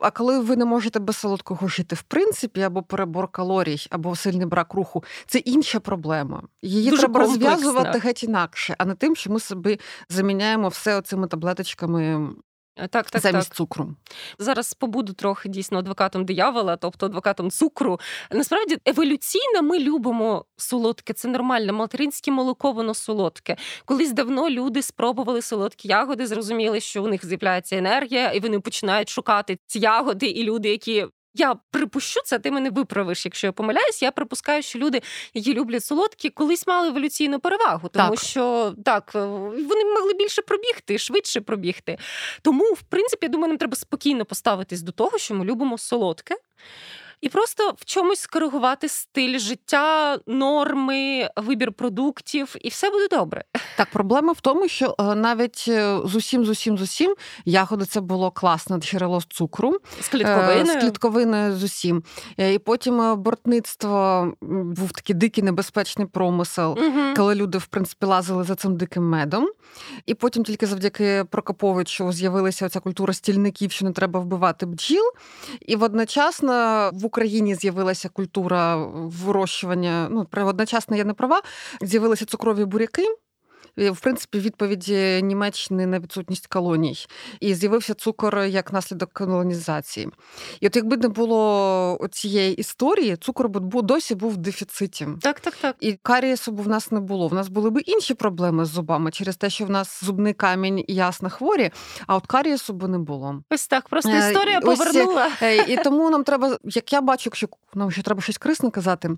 А 0.00 0.10
коли 0.10 0.40
ви 0.40 0.56
не 0.56 0.64
можете 0.64 0.98
без 0.98 1.16
солодкого 1.16 1.68
жити, 1.68 1.96
в 1.96 2.02
принципі, 2.02 2.62
або 2.62 2.82
перебор 2.82 3.28
калорій, 3.28 3.86
або 3.90 4.16
сильний 4.16 4.46
брак 4.46 4.74
руху, 4.74 5.04
це 5.26 5.38
інша 5.38 5.80
проблема. 5.80 6.42
Її 6.62 6.90
Дуже 6.90 7.02
треба 7.02 7.20
розв'язувати 7.20 7.98
геть 7.98 8.24
інакше, 8.24 8.74
а 8.78 8.84
не 8.84 8.94
тим, 8.94 9.16
що 9.16 9.32
ми 9.32 9.40
собі 9.40 9.80
заміняємо 10.08 10.68
все 10.68 10.98
оцими 10.98 11.26
таблеточками 11.26 12.28
так, 12.74 13.10
так, 13.10 13.22
замість 13.22 13.48
так. 13.48 13.56
цукру. 13.56 13.94
Зараз 14.38 14.74
побуду 14.74 15.12
трохи 15.12 15.48
дійсно 15.48 15.78
адвокатом 15.78 16.24
диявола, 16.24 16.76
тобто 16.76 17.06
адвокатом 17.06 17.50
цукру. 17.50 18.00
Насправді 18.30 18.78
еволюційно 18.86 19.62
ми 19.62 19.78
любимо 19.78 20.44
солодке, 20.56 21.12
це 21.12 21.28
нормально. 21.28 21.72
Материнське 21.72 22.30
молоко, 22.30 22.72
воно 22.72 22.94
солодке. 22.94 23.56
Колись 23.84 24.12
давно 24.12 24.50
люди 24.50 24.82
спробували 24.82 25.42
солодкі 25.42 25.88
ягоди, 25.88 26.26
зрозуміли, 26.26 26.80
що 26.80 27.04
у 27.04 27.08
них 27.08 27.26
з'являється 27.26 27.76
енергія, 27.76 28.32
і 28.32 28.40
вони 28.40 28.60
починають 28.60 29.08
шукати 29.08 29.58
ці 29.66 29.78
ягоди, 29.78 30.26
і 30.26 30.42
люди, 30.42 30.68
які 30.68 31.06
я 31.34 31.56
припущу 31.70 32.20
це, 32.24 32.38
ти 32.38 32.50
мене 32.50 32.70
виправиш, 32.70 33.24
якщо 33.24 33.46
я 33.46 33.52
помиляюсь. 33.52 34.02
Я 34.02 34.10
припускаю, 34.10 34.62
що 34.62 34.78
люди, 34.78 35.02
які 35.34 35.54
люблять 35.54 35.84
солодкі, 35.84 36.30
колись 36.30 36.66
мали 36.66 36.88
еволюційну 36.88 37.40
перевагу, 37.40 37.88
тому 37.88 38.10
так. 38.10 38.20
що 38.20 38.74
так 38.84 39.12
е, 39.14 39.24
вони 39.68 39.84
могли 39.84 40.14
більше 40.14 40.42
пробігти, 40.42 40.98
швидше 40.98 41.40
пробігти. 41.40 41.98
Тому, 42.42 42.64
в 42.64 42.82
принципі, 42.82 43.26
я 43.26 43.28
думаю, 43.28 43.48
нам 43.48 43.58
треба 43.58 43.76
спокійно 43.76 44.24
поставитись 44.24 44.82
до 44.82 44.92
того, 44.92 45.18
що 45.18 45.34
ми 45.34 45.44
любимо 45.44 45.78
солодке 45.78 46.36
і 47.22 47.28
просто 47.28 47.74
в 47.78 47.84
чомусь 47.84 48.20
скоригувати 48.20 48.88
стиль 48.88 49.38
життя, 49.38 50.18
норми, 50.26 51.28
вибір 51.36 51.72
продуктів, 51.72 52.56
і 52.60 52.68
все 52.68 52.90
буде 52.90 53.08
добре. 53.08 53.44
Так, 53.76 53.88
проблема 53.92 54.32
в 54.32 54.40
тому, 54.40 54.68
що 54.68 54.94
е, 54.98 55.14
навіть 55.14 55.64
е, 55.68 55.98
з 56.04 56.16
усім, 56.16 56.44
з 56.44 56.48
усім, 56.48 56.78
з 56.78 56.82
усім 56.82 57.14
ягоди 57.44 57.84
це 57.84 58.00
було 58.00 58.30
класне 58.30 58.78
джерело 58.78 59.20
з 59.20 59.26
цукру 59.26 59.78
з 60.00 60.08
клітковиною. 60.08 60.66
з 60.66 60.82
клітковиною 60.82 61.56
з 61.56 61.62
усім. 61.64 62.02
І 62.36 62.58
потім 62.58 63.16
бортництво 63.16 64.32
був 64.40 64.92
такий 64.92 65.16
дикий 65.16 65.44
небезпечний 65.44 66.06
промисел, 66.06 66.78
угу. 66.78 67.14
коли 67.16 67.34
люди 67.34 67.58
в 67.58 67.66
принципі 67.66 68.06
лазили 68.06 68.44
за 68.44 68.54
цим 68.54 68.76
диким 68.76 69.08
медом. 69.08 69.48
І 70.06 70.14
потім 70.14 70.44
тільки 70.44 70.66
завдяки 70.66 71.24
Прокоповичу 71.30 72.12
з'явилася 72.12 72.68
ця 72.68 72.80
культура 72.80 73.12
стільників, 73.12 73.72
що 73.72 73.84
не 73.84 73.92
треба 73.92 74.20
вбивати 74.20 74.66
бджіл. 74.66 75.04
І 75.60 75.76
водночасно 75.76 76.90
в 76.94 77.04
Україні 77.12 77.54
з'явилася 77.54 78.08
культура 78.08 78.76
вирощування. 78.94 80.08
Ну, 80.10 80.26
одночасно 80.34 80.96
я 80.96 81.04
не 81.04 81.14
права, 81.14 81.42
з'явилися 81.82 82.24
цукрові 82.24 82.64
буряки 82.64 83.06
в 83.76 84.00
принципі 84.00 84.38
відповіді 84.38 85.20
Німеччини 85.22 85.86
на 85.86 85.98
відсутність 85.98 86.46
колоній, 86.46 86.96
і 87.40 87.54
з'явився 87.54 87.94
цукор 87.94 88.38
як 88.38 88.72
наслідок 88.72 89.12
колонізації. 89.12 90.08
І 90.60 90.66
от 90.66 90.76
якби 90.76 90.96
не 90.96 91.08
було 91.08 92.08
цієї 92.10 92.54
історії, 92.54 93.16
цукор 93.16 93.48
б 93.48 93.82
досі 93.82 94.14
був 94.14 94.32
в 94.32 94.36
дефіциті. 94.36 95.08
Так, 95.20 95.40
так, 95.40 95.54
так. 95.54 95.76
І 95.80 95.92
карієсу 95.92 96.52
б 96.52 96.60
в 96.60 96.68
нас 96.68 96.90
не 96.90 97.00
було. 97.00 97.28
В 97.28 97.34
нас 97.34 97.48
були 97.48 97.70
б 97.70 97.80
інші 97.86 98.14
проблеми 98.14 98.64
з 98.64 98.68
зубами 98.68 99.10
через 99.10 99.36
те, 99.36 99.50
що 99.50 99.64
в 99.64 99.70
нас 99.70 100.04
зубний 100.04 100.34
камінь 100.34 100.78
і 100.78 100.94
ясно 100.94 101.30
хворі, 101.30 101.70
а 102.06 102.16
от 102.16 102.26
карієсу 102.26 102.72
б 102.72 102.88
не 102.88 102.98
було. 102.98 103.42
Ось 103.50 103.66
так, 103.66 103.88
просто 103.88 104.10
е, 104.10 104.30
історія 104.30 104.60
Ось, 104.62 104.78
повернула. 104.78 105.28
Е, 105.42 105.72
і 105.72 105.76
тому 105.76 106.10
нам 106.10 106.24
треба, 106.24 106.58
як 106.64 106.92
я 106.92 107.00
бачу, 107.00 107.22
якщо 107.26 107.48
нам 107.74 107.90
ще 107.90 108.02
треба 108.02 108.22
щось 108.22 108.38
корисне 108.38 108.70
казати, 108.70 109.10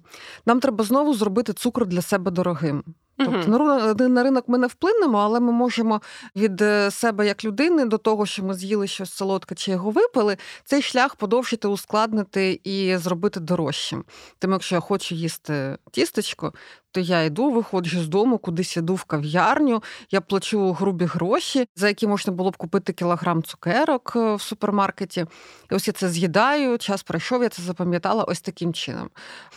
нам 0.47 0.61
треба 0.61 0.85
знову 0.85 1.15
зробити 1.15 1.53
цукор 1.53 1.87
для 1.87 2.03
себе 2.03 2.31
дорогим. 2.31 2.85
Тобто 3.16 3.49
на, 3.49 4.09
на 4.09 4.23
ринок 4.23 4.44
ми 4.49 4.59
не 4.59 4.66
вплинемо, 4.66 5.18
але 5.18 5.40
ми 5.40 5.52
можемо 5.52 6.00
від 6.37 6.62
е, 6.62 6.90
себе 6.90 7.26
як 7.26 7.44
людини 7.44 7.85
до 7.85 7.99
того, 7.99 8.26
що 8.26 8.44
ми 8.44 8.54
з'їли 8.54 8.87
щось 8.87 9.12
солодке 9.12 9.54
чи 9.54 9.71
його 9.71 9.90
випили, 9.90 10.37
цей 10.64 10.83
шлях 10.83 11.16
подовжити, 11.16 11.68
ускладнити 11.68 12.61
і 12.64 12.97
зробити 12.97 13.40
дорожчим. 13.40 14.04
Тому, 14.38 14.54
якщо 14.54 14.75
я 14.75 14.80
хочу 14.80 15.14
їсти 15.14 15.78
тістечко, 15.90 16.52
то 16.94 17.00
я 17.00 17.23
йду, 17.23 17.50
виходжу 17.50 18.00
з 18.00 18.09
дому, 18.09 18.38
кудись 18.38 18.76
іду 18.76 18.94
в 18.94 19.04
кав'ярню, 19.04 19.83
я 20.11 20.21
плачу 20.21 20.73
грубі 20.73 21.04
гроші, 21.04 21.66
за 21.76 21.88
які 21.88 22.06
можна 22.06 22.33
було 22.33 22.50
б 22.50 22.56
купити 22.56 22.92
кілограм 22.92 23.42
цукерок 23.42 24.12
е, 24.16 24.35
в 24.35 24.40
супермаркеті. 24.40 25.26
І 25.71 25.75
ось 25.75 25.87
я 25.87 25.92
це 25.92 26.09
з'їдаю, 26.09 26.78
час 26.78 27.02
пройшов, 27.02 27.42
я 27.42 27.49
це 27.49 27.62
запам'ятала 27.62 28.25
ось 28.25 28.40
таким 28.40 28.75
чином. 28.75 29.11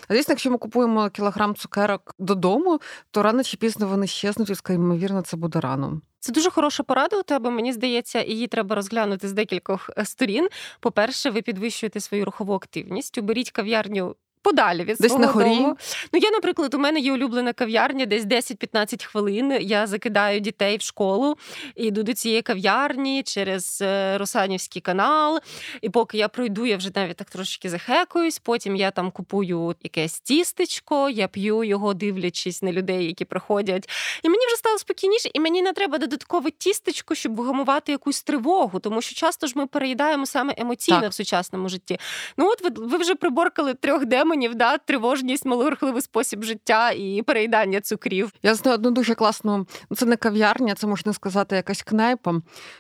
А 0.08 0.14
звісно, 0.14 0.32
якщо 0.32 0.52
ми 0.52 0.58
купуємо 0.58 1.10
кілограм 1.10 1.56
цукерок 1.56 2.16
додому, 2.20 2.80
то 3.12 3.24
рано 3.24 3.44
чи 3.48 3.58
пізно 3.58 3.88
вони 3.88 4.08
щезнуть, 4.08 4.50
і 4.50 4.74
ймовірно, 4.74 5.22
це 5.22 5.38
буде 5.38 5.60
рано. 5.60 6.02
Це 6.20 6.32
дуже 6.32 6.50
хороша 6.50 6.84
порада 6.84 7.20
у 7.20 7.24
тебе. 7.24 7.50
Мені 7.50 7.74
здається, 7.74 8.24
її 8.24 8.48
треба 8.48 8.76
розглянути 8.76 9.28
з 9.28 9.34
декількох 9.34 9.90
е, 9.98 10.06
сторін. 10.06 10.50
По-перше, 10.80 11.30
ви 11.30 11.42
підвищуєте 11.42 12.00
свою 12.00 12.26
рухову 12.26 12.54
активність, 12.54 13.18
уберіть 13.18 13.52
кав'ярню 13.52 14.16
подалі 14.42 14.84
від 14.84 14.98
десь 15.00 15.12
свого 15.12 15.26
на 15.26 15.28
хорі. 15.28 15.46
дому. 15.46 15.78
Ну 16.14 16.20
я, 16.24 16.32
наприклад, 16.32 16.74
у 16.74 16.80
мене 16.80 17.00
є 17.00 17.14
улюблена 17.14 17.54
кав'ярня, 17.54 18.06
десь 18.06 18.24
10-15 18.24 19.06
хвилин. 19.06 19.58
Я 19.62 19.88
закидаю 19.88 20.40
дітей 20.40 20.78
в 20.78 20.82
школу 20.82 21.38
і 21.76 21.86
йду 21.86 22.04
до 22.04 22.14
цієї 22.14 22.42
кав'ярні 22.42 23.24
через 23.24 23.80
е, 23.82 24.18
Русанівський 24.18 24.82
канал. 24.82 25.40
І 25.82 25.90
поки 25.90 26.18
я 26.18 26.28
пройду, 26.28 26.66
я 26.66 26.78
вже 26.78 26.90
навіть 26.96 27.18
так 27.18 27.30
трошки 27.30 27.70
захекуюсь. 27.70 28.40
Потім 28.40 28.76
я 28.76 28.92
там 28.92 29.12
купую 29.12 29.76
якесь 29.84 30.20
тістечко, 30.20 31.10
я 31.10 31.28
п'ю 31.28 31.64
його, 31.64 31.94
дивлячись 31.94 32.62
на 32.62 32.72
людей, 32.72 33.06
які 33.06 33.26
приходять. 33.26 33.90
І 34.24 34.30
мені 34.30 34.46
вже 34.48 34.56
стало 34.56 34.78
спокійніше, 34.78 35.30
і 35.34 35.40
мені 35.40 35.62
не 35.62 35.74
треба 35.74 35.98
додаткове 35.98 36.52
тістечко, 36.52 37.16
щоб 37.16 37.36
вгамувати 37.36 37.92
якусь 37.92 38.24
тривогу, 38.24 38.80
тому 38.80 39.02
що 39.02 39.16
часто 39.16 39.48
ж 39.48 39.54
ми 39.56 39.68
переїдаємо 39.68 40.26
саме 40.26 40.54
емоційно 40.58 41.02
так. 41.02 41.12
в 41.12 41.14
сучасному 41.14 41.70
житті. 41.70 42.00
Ну 42.38 42.50
от 42.50 42.64
ви, 42.64 42.86
ви 42.86 42.98
вже 42.98 43.16
приборкали 43.16 43.74
трьох 43.74 44.06
демонів 44.06 44.37
демонів, 44.38 44.56
да, 44.56 44.78
тривожність, 44.78 45.46
малорухливий 45.46 46.02
спосіб 46.02 46.44
життя 46.44 46.92
і 46.92 47.22
переїдання 47.22 47.82
цукрів. 47.82 48.32
Я 48.44 48.56
знаю 48.56 48.76
одну 48.76 48.92
дуже 48.92 49.16
класну, 49.16 49.68
ну, 49.90 49.98
це 49.98 50.06
не 50.06 50.16
кав'ярня, 50.16 50.76
це 50.76 50.88
можна 50.88 51.14
сказати, 51.14 51.56
якась 51.56 51.82
кнайпа. 51.82 52.34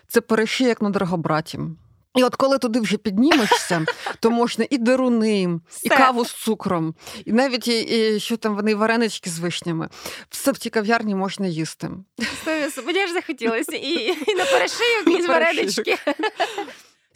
Це 0.08 0.22
переші, 0.22 0.64
як 0.64 0.82
на 0.82 0.90
дорогобраті. 0.90 1.60
І 2.16 2.24
от 2.24 2.36
коли 2.36 2.58
туди 2.58 2.80
вже 2.80 2.98
піднімешся, 2.98 3.86
то 4.20 4.32
можна 4.32 4.66
і 4.70 4.78
деруни, 4.78 5.60
і 5.84 5.90
каву 5.90 6.26
з 6.26 6.34
цукром, 6.34 6.96
і 7.26 7.32
навіть 7.32 7.68
і, 7.68 7.80
і, 7.82 8.20
що 8.20 8.38
там 8.38 8.56
вони 8.56 8.76
варенички 8.76 9.30
з 9.30 9.40
вишнями. 9.40 9.90
Все 10.30 10.52
в 10.52 10.58
цій 10.58 10.70
кав'ярні 10.70 11.16
можна 11.16 11.48
їсти. 11.48 11.90
Мені 12.86 13.08
ж 13.08 13.14
захотілося 13.14 13.76
і, 13.76 13.94
і 14.28 14.36
на 14.36 14.46
перешийок, 14.52 15.20
і 15.20 15.22
з 15.22 15.28
варенички. 15.28 15.98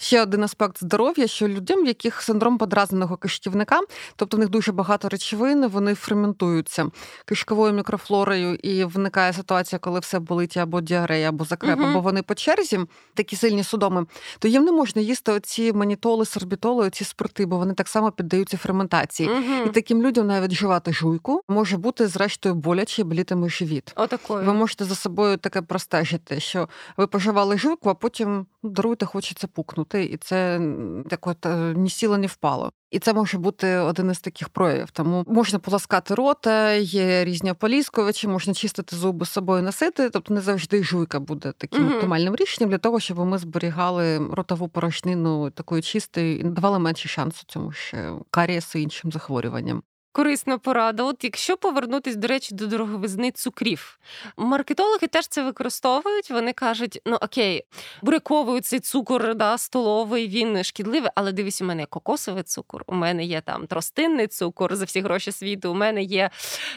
Ще 0.02 0.22
один 0.22 0.44
аспект 0.44 0.80
здоров'я, 0.84 1.28
що 1.28 1.48
людям, 1.48 1.84
в 1.84 1.88
яких 1.88 2.22
синдром 2.22 2.58
подразненого 2.58 3.18
кишківника, 3.18 3.80
тобто 4.16 4.38
в 4.38 4.40
них 4.40 4.50
дуже 4.50 4.72
багато 4.72 5.10
речовин, 5.10 5.68
вони 5.68 5.96
ферментуються 5.96 6.88
кишковою 7.26 7.74
мікрофлорою, 7.74 8.56
і 8.56 8.84
виникає 8.84 9.34
ситуація, 9.34 9.80
коли 9.80 10.00
все 10.00 10.20
болить 10.20 10.58
або 10.58 10.82
діарея, 10.82 11.30
або 11.30 11.46
закреп, 11.46 11.80
uh 11.80 11.90
або 11.90 12.00
вони 12.00 12.22
по 12.22 12.36
черзі, 12.36 12.80
такі 13.14 13.36
сильні 13.36 13.64
судоми, 13.64 14.06
то 14.40 14.48
їм 14.48 14.64
не 14.64 14.72
можна 14.72 15.02
їсти 15.02 15.32
оці 15.32 15.74
манітоли, 15.74 16.26
сорбітоли, 16.26 16.88
оці 16.88 17.04
спирти, 17.04 17.46
бо 17.46 17.58
вони 17.58 17.74
так 17.74 17.88
само 17.88 18.12
піддаються 18.12 18.58
ферментації. 18.58 19.30
uh 19.30 19.68
І 19.68 19.70
таким 19.70 20.02
людям 20.04 20.28
навіть 20.28 20.52
жувати 20.52 20.94
жуйку 20.94 21.42
може 21.48 21.78
бути 21.78 22.08
зрештою 22.08 22.56
боляче 22.56 23.04
болітиме 23.04 23.50
живіт. 23.50 23.94
Отакою. 23.96 24.46
Ви 24.46 24.54
можете 24.54 24.86
за 24.86 24.96
собою 24.96 25.38
таке 25.38 25.62
простежити, 25.62 26.40
що 26.40 26.70
ви 26.98 27.08
поживали 27.08 27.58
жуйку, 27.58 27.90
а 27.90 27.94
потім 27.94 28.46
даруйте, 28.64 29.06
хочеться 29.06 29.48
пукнути, 29.48 29.91
і 29.94 30.18
це 30.18 30.62
так 31.10 31.28
от 31.28 31.46
е, 31.46 31.74
ні 31.76 31.90
сіло, 31.90 32.18
ні 32.18 32.28
впало. 32.28 32.72
І 32.92 33.00
це 33.00 33.14
може 33.14 33.38
бути 33.38 33.78
один 33.78 34.12
із 34.12 34.20
таких 34.20 34.50
проявів. 34.50 34.92
Тому 34.92 35.24
можна 35.28 35.60
поласкати 35.60 36.16
рота, 36.16 36.72
є 36.74 37.26
різні 37.26 37.52
ополіскувачі, 37.52 38.28
можна 38.28 38.54
чистити 38.54 38.96
зуби 38.96 39.26
з 39.26 39.30
собою 39.30 39.64
носити. 39.64 40.10
Тобто 40.10 40.34
не 40.34 40.42
завжди 40.42 40.84
жуйка 40.84 41.20
буде 41.20 41.54
таким 41.58 41.88
mm 41.88 41.96
оптимальним 41.96 42.36
рішенням 42.36 42.70
для 42.70 42.78
того, 42.78 43.00
щоб 43.00 43.20
ми 43.20 43.38
зберігали 43.38 44.18
ротову 44.18 44.68
порожнину 44.68 45.50
такою 45.50 45.82
чистою 45.82 46.40
і 46.40 46.44
давали 46.44 46.80
менше 46.80 47.10
шансу 47.10 47.44
цьому 47.48 47.72
ще 47.72 48.12
карієсу 48.32 48.80
і 48.80 48.82
іншим 48.82 49.12
захворюванням. 49.12 49.84
Корисна 50.14 50.58
порада. 50.58 51.04
От 51.04 51.24
якщо 51.24 51.58
повернутись, 51.58 52.16
до 52.16 52.28
речі, 52.28 52.56
до 52.56 52.68
дороговизни 52.68 53.32
цукрів, 53.32 54.00
маркетологи 54.38 55.08
теж 55.08 55.28
це 55.28 55.44
використовують. 55.44 56.32
Вони 56.32 56.54
кажуть: 56.54 57.02
ну 57.06 57.18
окей, 57.22 57.64
буряковий 58.02 58.62
цей 58.62 58.80
цукор 58.80 59.36
да, 59.36 59.58
столовий, 59.58 60.28
він 60.28 60.64
шкідливий, 60.64 61.12
але 61.16 61.32
дивись, 61.32 61.62
у 61.62 61.66
мене 61.66 61.82
є 61.82 61.86
кокосовий 61.86 62.44
цукор, 62.44 62.84
у 62.88 62.96
мене 62.96 63.26
є 63.26 63.42
там 63.42 63.68
тростинний 63.68 64.28
цукор 64.28 64.76
за 64.76 64.86
всі 64.86 65.02
гроші 65.02 65.32
світу. 65.32 65.72
У 65.72 65.74
мене 65.74 66.04
є 66.04 66.30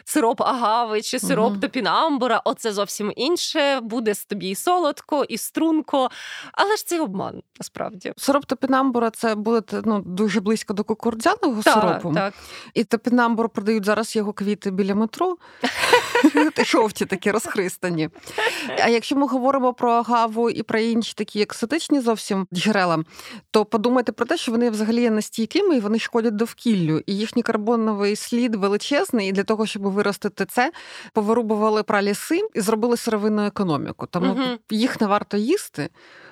сироп 0.05 0.41
агави 0.41 1.03
чи 1.03 1.19
сироп 1.19 1.53
угу. 1.53 1.61
топінамбура. 1.61 2.43
Оце 2.45 2.73
зовсім 2.73 3.13
інше. 3.17 3.81
Буде 3.81 4.15
з 4.15 4.25
тобі 4.25 4.49
і 4.49 4.55
солодко, 4.55 5.25
і 5.25 5.39
струнко. 5.39 6.11
Але 6.53 6.77
ж 6.77 6.87
це 6.87 7.01
обман 7.01 7.43
насправді. 7.59 8.13
Сироп 8.17 8.45
топінамбура 8.45 9.11
це 9.11 9.35
буде 9.35 9.83
ну, 9.85 10.03
дуже 10.07 10.41
близько 10.41 10.75
до 10.75 10.85
кукурдзяного 10.85 11.63
сиропу. 11.63 12.13
Так. 12.15 12.35
І 12.75 12.85
топінамбура 12.85 13.24
Намбор 13.25 13.49
продають 13.49 13.85
зараз 13.85 14.17
його 14.17 14.33
квіти 14.33 14.71
біля 14.71 14.95
метро, 14.95 15.37
жовті 16.65 17.07
такі 17.07 17.31
розхристані. 17.31 18.09
А 18.83 18.89
якщо 18.89 19.17
ми 19.17 19.27
говоримо 19.27 19.75
про 19.75 19.91
агаву 19.91 20.51
і 20.51 20.63
про 20.63 20.79
інші 20.79 21.15
такі 21.17 21.43
екзотичні 21.43 22.01
зовсім 22.01 22.47
джерела, 22.55 23.05
то 23.51 23.65
подумайте 23.65 24.13
про 24.13 24.27
те, 24.27 24.37
що 24.37 24.53
вони 24.53 24.71
взагалі 24.71 25.03
є 25.03 25.11
нестійкими 25.11 25.77
і 25.77 25.81
вони 25.81 25.99
шкодять 25.99 26.37
довкіллю. 26.37 27.03
І 27.07 27.17
їхній 27.17 27.43
карбоновий 27.43 28.17
слід 28.17 28.55
величезний. 28.55 29.29
І 29.29 29.33
для 29.33 29.45
того, 29.45 29.67
щоб 29.67 29.83
виростити 29.83 30.47
це, 30.47 30.73
повирубували 31.13 31.83
праліси 31.83 32.41
і 32.55 32.61
зробили 32.61 32.97
сировинну 32.97 33.47
економіку. 33.47 34.07
Тому 34.11 34.33
угу. 34.33 34.59
їх 34.71 35.01
не 35.01 35.07
варто 35.07 35.37
їсти. 35.37 35.89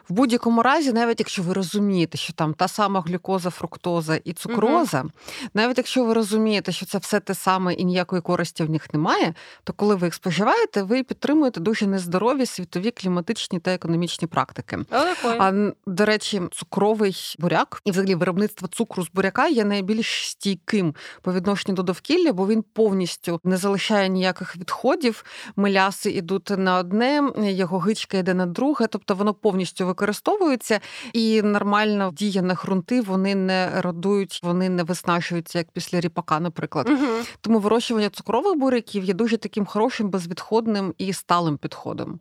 В 0.08 0.12
будь-якому 0.12 0.62
разі, 0.62 0.92
навіть 0.92 1.20
якщо 1.20 1.42
ви 1.42 1.52
розумієте, 1.52 2.18
що 2.18 2.32
там 2.32 2.54
та 2.54 2.68
сама 2.68 3.00
глюкоза, 3.00 3.50
фруктоза 3.50 4.16
і 4.24 4.32
цукроза, 4.32 5.00
угу. 5.00 5.10
навіть 5.54 5.78
якщо 5.78 6.04
ви 6.04 6.14
розумієте, 6.14 6.72
що 6.72 6.86
це 6.86 6.98
все 6.98 7.20
те 7.20 7.34
саме 7.34 7.74
і 7.74 7.84
ніякої 7.84 8.22
користі 8.22 8.64
в 8.64 8.70
них 8.70 8.94
немає, 8.94 9.34
то 9.64 9.72
коли 9.72 9.94
ви 9.94 10.06
їх 10.06 10.14
споживаєте, 10.14 10.82
ви 10.82 11.02
підтримуєте 11.02 11.60
дуже 11.60 11.86
нездорові 11.86 12.46
світові 12.46 12.90
кліматичні 12.90 13.58
та 13.58 13.74
економічні 13.74 14.28
практики. 14.28 14.78
О, 15.24 15.28
а 15.38 15.70
до 15.86 16.04
речі, 16.04 16.42
цукровий 16.52 17.36
буряк 17.38 17.80
і 17.84 17.90
взагалі 17.90 18.14
виробництво 18.14 18.68
цукру 18.68 19.04
з 19.04 19.10
буряка 19.10 19.48
є 19.48 19.64
найбільш 19.64 20.28
стійким 20.28 20.94
по 21.22 21.32
відношенню 21.32 21.74
до 21.74 21.82
довкілля, 21.82 22.32
бо 22.32 22.46
він 22.46 22.64
повністю 22.72 23.40
не 23.44 23.56
залишає 23.56 24.08
ніяких 24.08 24.56
відходів. 24.56 25.24
Миляси 25.56 26.10
йдуть 26.10 26.50
на 26.50 26.78
одне, 26.78 27.30
його 27.36 27.78
гичка 27.78 28.18
йде 28.18 28.34
на 28.34 28.46
друге, 28.46 28.86
тобто 28.86 29.14
воно 29.14 29.34
повністю 29.34 29.86
використовуються, 29.92 30.80
і 31.12 31.42
нормально 31.42 32.10
діє 32.12 32.42
на 32.42 32.54
ґрунти, 32.54 33.00
вони 33.00 33.34
не 33.34 33.80
родують, 33.80 34.40
вони 34.42 34.68
не 34.68 34.82
виснажуються, 34.82 35.58
як 35.58 35.70
після 35.72 36.00
ріпака, 36.00 36.40
наприклад. 36.40 36.88
Угу. 36.88 37.06
Тому 37.40 37.58
вирощування 37.58 38.10
цукрових 38.10 38.58
буряків 38.58 39.04
є 39.04 39.14
дуже 39.14 39.36
таким 39.36 39.66
хорошим, 39.66 40.10
безвідходним 40.10 40.94
і 40.98 41.12
сталим 41.12 41.56
підходом. 41.56 42.20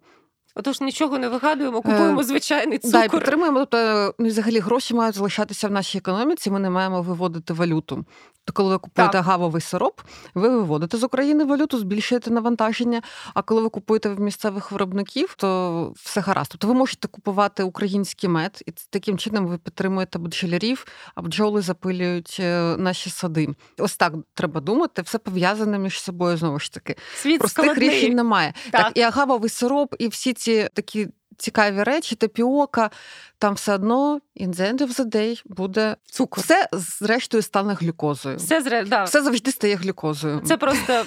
Отож, 0.55 0.81
нічого 0.81 1.19
не 1.19 1.29
вигадуємо, 1.29 1.81
купуємо 1.81 2.21
е, 2.21 2.23
звичайний 2.23 2.77
цукор. 2.77 3.01
Да, 3.01 3.07
підтримуємо. 3.07 3.59
Тобто, 3.59 4.13
ну, 4.19 4.27
взагалі 4.27 4.59
гроші 4.59 4.93
мають 4.93 5.15
залишатися 5.15 5.67
в 5.67 5.71
нашій 5.71 5.97
економіці. 5.97 6.51
Ми 6.51 6.59
не 6.59 6.69
маємо 6.69 7.01
виводити 7.01 7.53
валюту. 7.53 8.05
То 8.45 8.53
коли 8.53 8.69
ви 8.69 8.77
купуєте 8.77 9.11
так. 9.13 9.25
гавовий 9.25 9.61
сироп, 9.61 10.01
ви 10.33 10.49
виводите 10.49 10.97
з 10.97 11.03
України 11.03 11.43
валюту, 11.43 11.79
збільшуєте 11.79 12.31
навантаження. 12.31 13.01
А 13.33 13.41
коли 13.41 13.61
ви 13.61 13.69
купуєте 13.69 14.09
в 14.09 14.19
місцевих 14.19 14.71
виробників, 14.71 15.35
то 15.37 15.93
все 15.95 16.21
гаразд. 16.21 16.51
Тобто 16.51 16.67
ви 16.67 16.73
можете 16.73 17.07
купувати 17.07 17.63
український 17.63 18.29
мед, 18.29 18.63
і 18.65 18.71
таким 18.89 19.17
чином 19.17 19.47
ви 19.47 19.57
підтримуєте 19.57 20.19
бджолярів, 20.19 20.85
а 21.15 21.21
бджоли 21.21 21.61
запилюють 21.61 22.37
е, 22.39 22.75
наші 22.77 23.09
сади. 23.09 23.49
Ось 23.77 23.97
так 23.97 24.13
треба 24.33 24.61
думати. 24.61 25.01
Все 25.01 25.17
пов'язане 25.17 25.79
між 25.79 26.01
собою 26.01 26.37
знову 26.37 26.59
ж 26.59 26.73
таки. 26.73 26.95
Світ 27.15 27.39
Простих 27.39 27.65
складний. 27.65 27.89
рішень 27.89 28.15
немає. 28.15 28.53
Так. 28.71 28.83
так 28.83 28.97
і 28.97 29.01
агавовий 29.01 29.49
сироп, 29.49 29.95
і 29.99 30.07
всі 30.07 30.33
ці 30.41 30.69
такі 30.73 31.07
цікаві 31.37 31.83
речі, 31.83 32.15
тапіока, 32.15 32.89
там 33.37 33.53
все 33.53 33.73
одно 33.73 34.19
in 34.41 34.49
the 34.49 34.73
end 34.73 34.81
of 34.81 34.99
the 34.99 35.05
day 35.05 35.41
буде 35.45 35.95
цукор. 36.05 36.43
Все 36.43 36.69
зрештою 36.71 37.43
стане 37.43 37.73
глюкозою. 37.73 38.37
Все 38.37 38.61
зре... 38.61 38.83
да. 38.83 39.03
все 39.03 39.23
завжди 39.23 39.51
стає 39.51 39.75
глюкозою. 39.75 40.41
Це 40.45 40.57
просто 40.57 41.05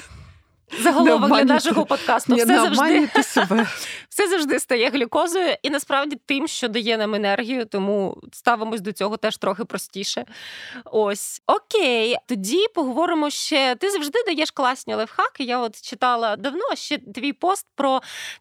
Заголовок 0.83 1.31
для 1.31 1.45
нашого 1.45 1.87
подкасту 1.87 2.35
все 2.35 2.47
завжди 2.47 3.23
себе. 3.23 3.67
все 4.09 4.29
завжди 4.29 4.61
стає 4.61 4.91
глюкозою, 4.91 5.57
і 5.63 5.71
насправді 5.71 6.19
тим, 6.27 6.49
що 6.49 6.69
дає 6.69 6.97
нам 6.97 7.15
енергію, 7.15 7.65
тому 7.65 8.21
ставимось 8.33 8.81
до 8.81 8.93
цього 8.93 9.17
теж 9.17 9.37
трохи 9.37 9.65
простіше. 9.65 10.25
Ось 10.85 11.43
окей, 11.47 12.17
тоді 12.27 12.67
поговоримо 12.75 13.31
ще. 13.31 13.75
Ти 13.75 13.91
завжди 13.91 14.19
даєш 14.27 14.51
класні 14.51 14.95
лайфхаки. 14.95 15.45
Я 15.45 15.59
от 15.59 15.83
читала 15.83 16.37
давно 16.37 16.75
ще 16.75 16.99
твій 16.99 17.33
пост 17.33 17.67
про 17.75 18.01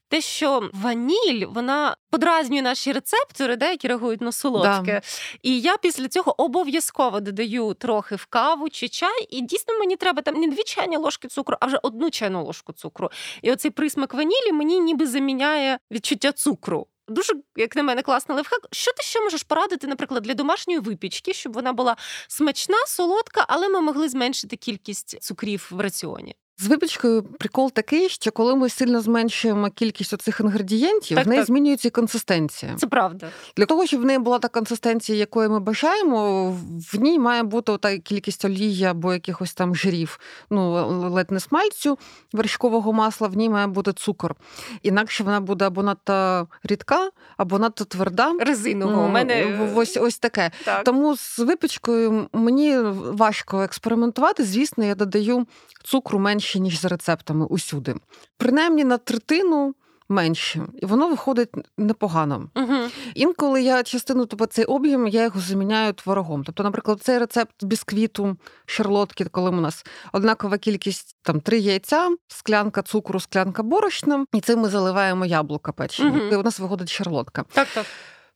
те, 0.10 0.22
що 0.22 0.70
ваніль 0.74 1.46
вона 1.50 1.96
подразнює 2.10 2.62
наші 2.62 2.92
рецептори, 2.92 3.56
де 3.56 3.70
які 3.70 3.88
реагують 3.88 4.22
на 4.22 4.32
солодке. 4.32 4.94
Да. 4.94 5.02
І 5.42 5.62
я 5.62 5.78
після 5.78 6.08
цього 6.08 6.42
обов'язково 6.42 7.20
додаю 7.20 7.74
трохи 7.74 8.16
в 8.16 8.26
каву 8.26 8.70
чи 8.70 8.90
чай, 8.90 9.28
і 9.30 9.42
дійсно 9.42 9.80
мені 9.80 9.96
треба 9.96 10.22
там 10.22 10.36
не 10.36 10.48
дві 10.48 10.64
чайні 10.64 10.98
ложки 10.98 11.28
цукру, 11.28 11.58
а 11.60 11.66
вже 11.66 11.80
одну 11.84 12.12
чайну 12.14 12.46
ложку 12.46 12.74
цукру. 12.74 13.10
І 13.42 13.52
оцей 13.52 13.72
присмак 13.72 14.14
ванілі 14.14 14.52
мені 14.52 14.80
ніби 14.80 15.08
заміняє 15.08 15.80
відчуття 15.92 16.32
цукру. 16.32 16.88
Дуже, 17.08 17.34
як 17.56 17.76
на 17.76 17.84
мене, 17.84 18.02
класний 18.02 18.36
лайфхак. 18.36 18.68
Що 18.72 18.94
ти 18.94 19.04
ще 19.04 19.22
можеш 19.22 19.44
порадити, 19.44 19.88
наприклад, 19.88 20.24
для 20.24 20.34
домашньої 20.34 20.80
випічки, 20.80 21.34
щоб 21.34 21.54
вона 21.54 21.74
була 21.74 21.98
смачна, 22.28 22.78
солодка, 22.88 23.46
але 23.48 23.70
ми 23.70 23.82
могли 23.82 24.10
зменшити 24.10 24.56
кількість 24.56 25.22
цукрів 25.22 25.68
в 25.72 25.80
раціоні? 25.80 26.36
З 26.58 26.68
випічкою 26.68 27.24
прикол 27.24 27.72
такий, 27.72 28.10
що 28.10 28.32
коли 28.32 28.56
ми 28.56 28.70
сильно 28.70 29.02
зменшуємо 29.02 29.70
кількість 29.70 30.14
оцих 30.14 30.40
інгредієнтів, 30.40 31.18
так, 31.18 31.26
в 31.26 31.30
неї 31.30 31.40
так. 31.40 31.48
змінюється 31.48 31.90
консистенція. 31.90 32.76
Це 32.76 32.88
правда. 32.88 33.30
Для 33.58 33.66
того, 33.66 33.86
щоб 33.86 34.02
в 34.02 34.06
неї 34.06 34.20
була 34.20 34.40
та 34.40 34.48
консистенція, 34.48 35.18
якої 35.18 35.50
ми 35.50 35.60
бажаємо, 35.60 36.52
в 36.94 37.00
ній 37.00 37.20
має 37.20 37.44
бути 37.44 37.78
та 37.78 37.98
кількість 37.98 38.46
олії 38.46 38.84
або 38.84 39.14
якихось 39.14 39.54
там 39.54 39.76
жирів, 39.76 40.20
ну 40.50 40.88
ледь 41.10 41.32
не 41.32 41.40
смальцю 41.40 41.98
вершкового 42.34 42.94
масла, 42.94 43.28
в 43.28 43.38
ній 43.38 43.50
має 43.50 43.68
бути 43.68 43.94
цукор. 43.94 44.36
Інакше 44.84 45.24
вона 45.24 45.42
буде 45.42 45.66
або 45.66 45.84
надто 45.84 46.48
рідка, 46.64 47.10
або 47.38 47.60
надто 47.60 47.86
тверда. 47.86 48.34
Резинова. 48.40 49.06
У 49.06 49.10
мене 49.10 49.60
ось 49.76 49.98
ось 49.98 50.18
таке. 50.18 50.52
Так. 50.66 50.84
Тому 50.84 51.18
з 51.18 51.40
випічкою 51.40 52.30
мені 52.34 52.80
важко 52.80 53.62
експериментувати. 53.62 54.44
Звісно, 54.44 54.84
я 54.84 54.96
додаю 54.96 55.48
цукру 55.84 56.20
менше, 56.20 56.43
ніж 56.56 56.80
за 56.82 56.88
рецептами 56.88 57.46
усюди. 57.46 57.96
Принаймні 58.38 58.84
на 58.84 58.98
третину. 58.98 59.76
Менше, 60.10 60.62
і 60.82 60.86
воно 60.86 61.10
виходить 61.10 61.50
непогано. 61.78 62.50
Угу. 62.56 62.74
Інколи 63.16 63.64
я 63.64 63.84
частину 63.84 64.26
тобто 64.26 64.46
цей 64.46 64.66
об'єм 64.66 65.08
я 65.08 65.24
його 65.24 65.40
заміняю 65.40 65.94
творогом. 65.94 66.44
Тобто, 66.44 66.64
наприклад, 66.64 67.02
цей 67.02 67.18
рецепт 67.18 67.64
бісквіту, 67.64 68.38
шарлотки, 68.66 69.26
коли 69.26 69.50
у 69.50 69.62
нас 69.62 69.86
однакова 70.14 70.58
кількість 70.58 71.16
там 71.22 71.42
три 71.42 71.60
яйця, 71.60 72.10
склянка 72.28 72.82
цукру, 72.82 73.20
склянка 73.20 73.64
борошна, 73.64 74.26
і 74.34 74.42
цим 74.42 74.60
ми 74.60 74.70
заливаємо 74.70 75.26
яблука 75.26 75.72
печені. 75.72 76.10
Угу. 76.10 76.20
І 76.32 76.36
у 76.36 76.44
нас 76.44 76.60
виходить 76.60 76.90
шарлотка. 76.90 77.46
Так, 77.54 77.68
так. 77.74 77.86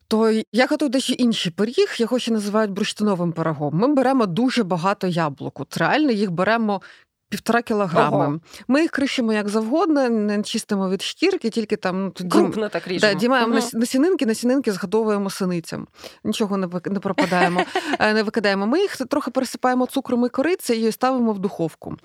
То 0.07 0.41
я 0.51 0.67
готую 0.67 0.89
дещо 0.89 1.13
інший 1.13 1.51
пиріг, 1.51 1.95
його 1.97 2.19
ще 2.19 2.31
називають 2.31 2.71
бурштиновим 2.71 3.31
пирогом. 3.31 3.75
Ми 3.75 3.93
беремо 3.93 4.25
дуже 4.25 4.63
багато 4.63 5.07
яблук. 5.07 5.59
От 5.59 5.77
Реально 5.77 6.11
їх 6.11 6.31
беремо 6.31 6.81
півтора 7.29 7.61
кілограми. 7.61 8.25
Ого. 8.25 8.39
Ми 8.67 8.81
їх 8.81 8.91
кришимо 8.91 9.33
як 9.33 9.49
завгодно, 9.49 10.09
не 10.09 10.43
чистимо 10.43 10.89
від 10.89 11.01
шкірки, 11.01 11.49
тільки 11.49 11.75
там 11.75 12.13
ну, 12.19 12.29
крупно 12.29 12.69
так 12.69 12.87
ріжемо. 12.87 13.13
Да, 13.13 13.19
дімаємо 13.19 13.57
угу. 13.57 13.67
насінинки, 13.73 14.25
насінинки 14.25 14.71
згодовуємо 14.71 15.29
синицям. 15.29 15.87
Нічого 16.23 16.57
не 16.57 16.67
не 16.85 16.99
пропадаємо, 16.99 17.61
е, 17.99 18.13
не 18.13 18.23
викидаємо. 18.23 18.67
Ми 18.67 18.79
їх 18.79 18.95
трохи 18.95 19.31
пересипаємо 19.31 19.85
цукром 19.85 20.25
і 20.25 20.29
корицею 20.29 20.87
і 20.87 20.91
ставимо 20.91 21.33
в 21.33 21.39
духовку. 21.39 21.97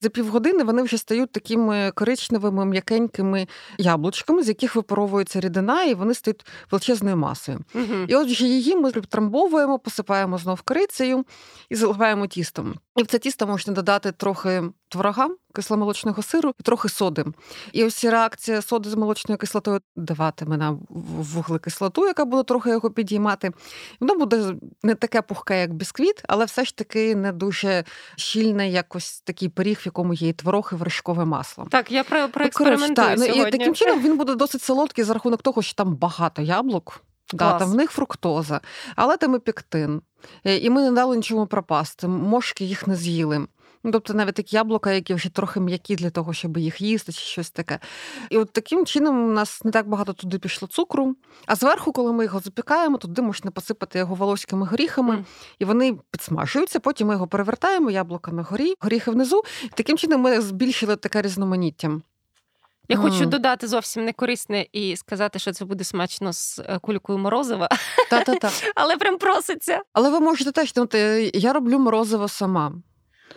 За 0.00 0.08
півгодини 0.08 0.64
вони 0.64 0.82
вже 0.82 0.98
стають 0.98 1.32
такими 1.32 1.92
коричневими, 1.94 2.64
м'якенькими 2.64 3.46
яблучками, 3.78 4.42
з 4.42 4.48
яких 4.48 4.76
випаровується 4.76 5.40
рідина, 5.40 5.84
і 5.84 5.94
вони 5.94 6.14
стають 6.14 6.46
величезною 6.70 7.16
масою. 7.16 7.60
Угу. 7.74 8.04
І 8.08 8.14
отже, 8.14 8.46
її 8.46 8.76
ми 8.76 8.92
трамбовуємо, 8.92 9.78
посипаємо 9.78 10.38
знов 10.38 10.62
корицею 10.62 11.24
і 11.70 11.74
заливаємо 11.74 12.26
тістом. 12.26 12.74
І 12.96 13.02
в 13.02 13.06
це 13.06 13.18
тісто 13.18 13.46
можна 13.46 13.72
додати 13.72 14.12
трохи 14.12 14.62
творога, 14.88 15.28
кисломолочного 15.54 16.22
сиру 16.22 16.52
і 16.60 16.62
трохи 16.62 16.88
соди. 16.88 17.24
І 17.72 17.84
ось 17.84 18.04
реакція 18.04 18.62
соди 18.62 18.90
з 18.90 18.94
молочною 18.94 19.38
кислотою 19.38 19.80
даватиме 19.96 20.56
нам 20.56 20.80
вуглекислоту, 20.88 22.06
яка 22.06 22.24
буде 22.24 22.42
трохи 22.42 22.70
його 22.70 22.90
підіймати. 22.90 23.50
Воно 24.00 24.14
буде 24.14 24.54
не 24.82 24.94
таке 24.94 25.22
пухке, 25.22 25.60
як 25.60 25.74
бісквіт, 25.74 26.22
але 26.28 26.44
все 26.44 26.64
ж 26.64 26.76
таки 26.76 27.14
не 27.14 27.32
дуже 27.32 27.84
щільне, 28.16 28.70
як 28.70 28.96
ось 28.96 29.20
такий 29.20 29.48
пиріг, 29.48 29.78
в 29.82 29.86
якому 29.86 30.14
є 30.14 30.28
і 30.28 30.32
творог 30.32 30.70
і 30.72 30.76
вершкове 30.76 31.24
масло. 31.24 31.66
Так, 31.70 31.92
я 31.92 32.04
про, 32.04 32.28
проекспериментую 32.28 33.14
ну, 33.18 33.24
сьогодні. 33.24 33.48
І 33.48 33.50
таким 33.50 33.74
чином 33.74 34.00
він 34.00 34.16
буде 34.16 34.34
досить 34.34 34.62
солодкий 34.62 35.04
за 35.04 35.14
рахунок 35.14 35.42
того, 35.42 35.62
що 35.62 35.74
там 35.74 35.96
багато 35.96 36.42
яблук. 36.42 37.02
Да, 37.32 37.58
там 37.58 37.70
в 37.70 37.74
них 37.74 37.90
фруктоза, 37.90 38.60
але 38.96 39.16
там 39.16 39.34
і 39.34 39.38
пектин. 39.38 40.02
Е, 40.44 40.56
і 40.56 40.70
ми 40.70 40.82
не 40.82 40.92
дали 40.92 41.16
нічому 41.16 41.46
пропасти. 41.46 42.08
Мошки 42.08 42.64
їх 42.64 42.86
не 42.86 42.96
з'їли. 42.96 43.46
Ну, 43.84 43.92
тобто 43.92 44.14
навіть 44.14 44.34
такі 44.34 44.56
яблука, 44.56 44.92
які 44.92 45.14
вже 45.14 45.28
трохи 45.28 45.60
м'які 45.60 45.96
для 45.96 46.10
того, 46.10 46.32
щоб 46.32 46.58
їх 46.58 46.80
їсти, 46.80 47.12
чи 47.12 47.20
щось 47.20 47.50
таке. 47.50 47.78
І 48.30 48.38
от 48.38 48.52
таким 48.52 48.86
чином 48.86 49.28
у 49.28 49.32
нас 49.32 49.64
не 49.64 49.70
так 49.70 49.88
багато 49.88 50.12
туди 50.12 50.38
пішло 50.38 50.68
цукру. 50.68 51.16
А 51.46 51.54
зверху, 51.54 51.92
коли 51.92 52.12
ми 52.12 52.24
його 52.24 52.40
запікаємо, 52.40 52.96
туди 52.96 53.22
можна 53.22 53.50
посипати 53.50 53.98
його 53.98 54.14
волоськими 54.14 54.66
горіхами, 54.66 55.14
mm. 55.16 55.24
і 55.58 55.64
вони 55.64 55.98
підсмажуються. 56.10 56.80
Потім 56.80 57.08
ми 57.08 57.14
його 57.14 57.26
перевертаємо, 57.26 57.90
яблука 57.90 58.32
на 58.32 58.42
горі, 58.42 58.74
горіхи 58.80 59.10
внизу. 59.10 59.42
І 59.64 59.68
таким 59.74 59.98
чином 59.98 60.20
ми 60.20 60.40
збільшили 60.40 60.96
таке 60.96 61.22
різноманіття. 61.22 62.00
Я 62.88 62.96
mm. 62.96 63.02
хочу 63.02 63.26
додати 63.26 63.66
зовсім 63.66 64.04
не 64.04 64.12
корисне 64.12 64.66
і 64.72 64.96
сказати, 64.96 65.38
що 65.38 65.52
це 65.52 65.64
буде 65.64 65.84
смачно 65.84 66.32
з 66.32 66.58
е, 66.58 66.78
кулькою 66.78 67.18
морозива. 67.18 67.68
Та-та-та. 68.10 68.50
Але 68.74 68.96
прям 68.96 69.18
проситься. 69.18 69.82
Але 69.92 70.10
ви 70.10 70.20
можете 70.20 70.52
теж, 70.52 70.72
ну, 70.76 70.88
я 71.34 71.52
роблю 71.52 71.78
морозиво 71.78 72.28
сама. 72.28 72.72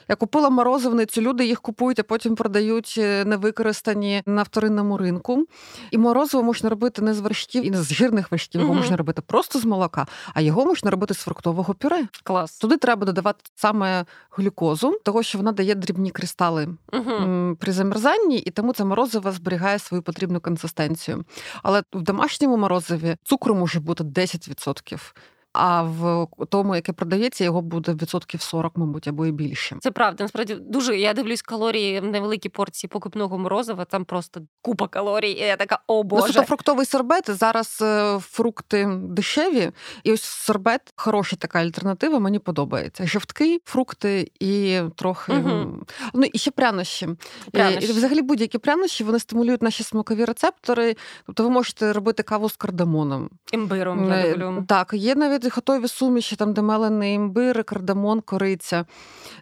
Я 0.10 0.16
купила 0.16 0.50
морозивницю, 0.50 1.22
люди 1.22 1.46
їх 1.46 1.62
купують, 1.62 2.00
а 2.00 2.04
потім 2.04 2.36
продають 2.36 2.96
е, 2.98 3.26
невикористані 3.26 4.24
на 4.26 4.44
вторинному 4.44 4.98
ринку. 4.98 5.46
І 5.92 5.98
морозиво 5.98 6.44
можна 6.44 6.70
робити 6.70 7.02
не 7.02 7.14
з 7.14 7.20
вершків 7.20 7.66
і 7.66 7.72
не 7.72 7.84
з 7.84 7.94
жирних 7.94 8.32
вершків, 8.32 8.62
його 8.62 8.74
угу. 8.74 8.82
можна 8.82 8.98
робити 8.98 9.22
просто 9.22 9.60
з 9.60 9.66
молока, 9.66 10.08
а 10.34 10.42
його 10.42 10.66
можна 10.66 10.92
робити 10.92 11.14
з 11.14 11.18
фруктового 11.18 11.74
пюре. 11.74 12.08
Клас. 12.24 12.58
Туди 12.58 12.78
треба 12.78 13.06
додавати 13.06 13.40
саме 13.56 14.06
глюкозу, 14.32 15.00
того 15.04 15.24
що 15.24 15.38
вона 15.38 15.52
дає 15.52 15.76
дрібні 15.76 16.12
кристали 16.12 16.68
угу. 16.94 17.56
при 17.60 17.72
замерзанні, 17.72 18.38
і 18.38 18.52
тому 18.52 18.74
це 18.74 18.86
морозиво 18.86 19.32
зберігає 19.32 19.80
свою 19.80 20.04
потрібну 20.04 20.40
консистенцію. 20.40 21.26
Але 21.64 21.84
в 21.94 22.02
домашньому 22.02 22.58
морозиві 22.58 23.16
цукру 23.24 23.56
може 23.56 23.80
бути 23.80 24.04
10% 24.04 25.14
а 25.54 25.84
в 25.84 26.28
тому, 26.50 26.76
яке 26.76 26.94
продається, 26.94 27.44
його 27.44 27.62
буде 27.62 27.94
відсотків 27.94 28.42
40, 28.42 28.78
мабуть, 28.78 29.08
або 29.08 29.26
і 29.26 29.32
більше. 29.32 29.78
Це 29.82 29.92
правда. 29.92 30.24
Насправді 30.24 30.56
дуже 30.56 30.98
я 30.98 31.14
дивлюсь 31.14 31.42
калорії 31.42 32.00
в 32.00 32.04
невеликій 32.06 32.50
порції 32.50 32.90
покупного 32.90 33.38
морозива. 33.38 33.86
Там 33.86 34.06
просто 34.06 34.42
купа 34.62 34.88
калорій. 34.88 35.32
і 35.32 35.40
Я 35.40 35.56
така 35.56 35.80
о 35.88 36.04
боже. 36.04 36.28
Ну, 36.28 36.34
це 36.34 36.44
фруктовий 36.44 36.86
сорбет. 36.86 37.30
Зараз 37.30 37.80
е, 37.82 38.20
фрукти 38.20 38.90
дешеві, 39.02 39.72
і 40.04 40.12
ось 40.12 40.24
сорбет 40.24 40.82
хороша 40.96 41.36
така 41.36 41.60
альтернатива. 41.60 42.20
Мені 42.20 42.40
подобається. 42.40 43.08
Жовтки, 43.08 43.62
фрукти 43.66 44.32
і 44.40 44.80
трохи 44.96 45.34
угу. 45.34 45.86
ну 46.14 46.24
і 46.34 46.38
ще 46.38 46.52
прянощі. 46.52 47.10
прянощі. 47.52 47.88
І 47.88 47.92
Взагалі 47.92 48.22
будь-які 48.22 48.58
прянощі 48.58 49.04
вони 49.04 49.20
стимулюють 49.20 49.62
наші 49.62 49.84
смакові 49.84 50.26
рецептори. 50.26 50.96
Тобто, 51.26 51.44
ви 51.44 51.50
можете 51.50 51.94
робити 51.94 52.24
каву 52.24 52.50
з 52.50 52.56
кардамоном. 52.56 53.30
Імбиром 53.52 54.10
я 54.10 54.16
е, 54.16 54.34
люблю. 54.34 54.66
Так, 54.68 54.94
є 54.94 55.16
навіть 55.16 55.43
готові 55.50 55.88
суміші, 55.88 56.36
там 56.36 56.54
де 56.54 56.62
мелений 56.62 57.16
імбир, 57.16 57.64
кардамон, 57.64 58.22
кориця. 58.22 58.86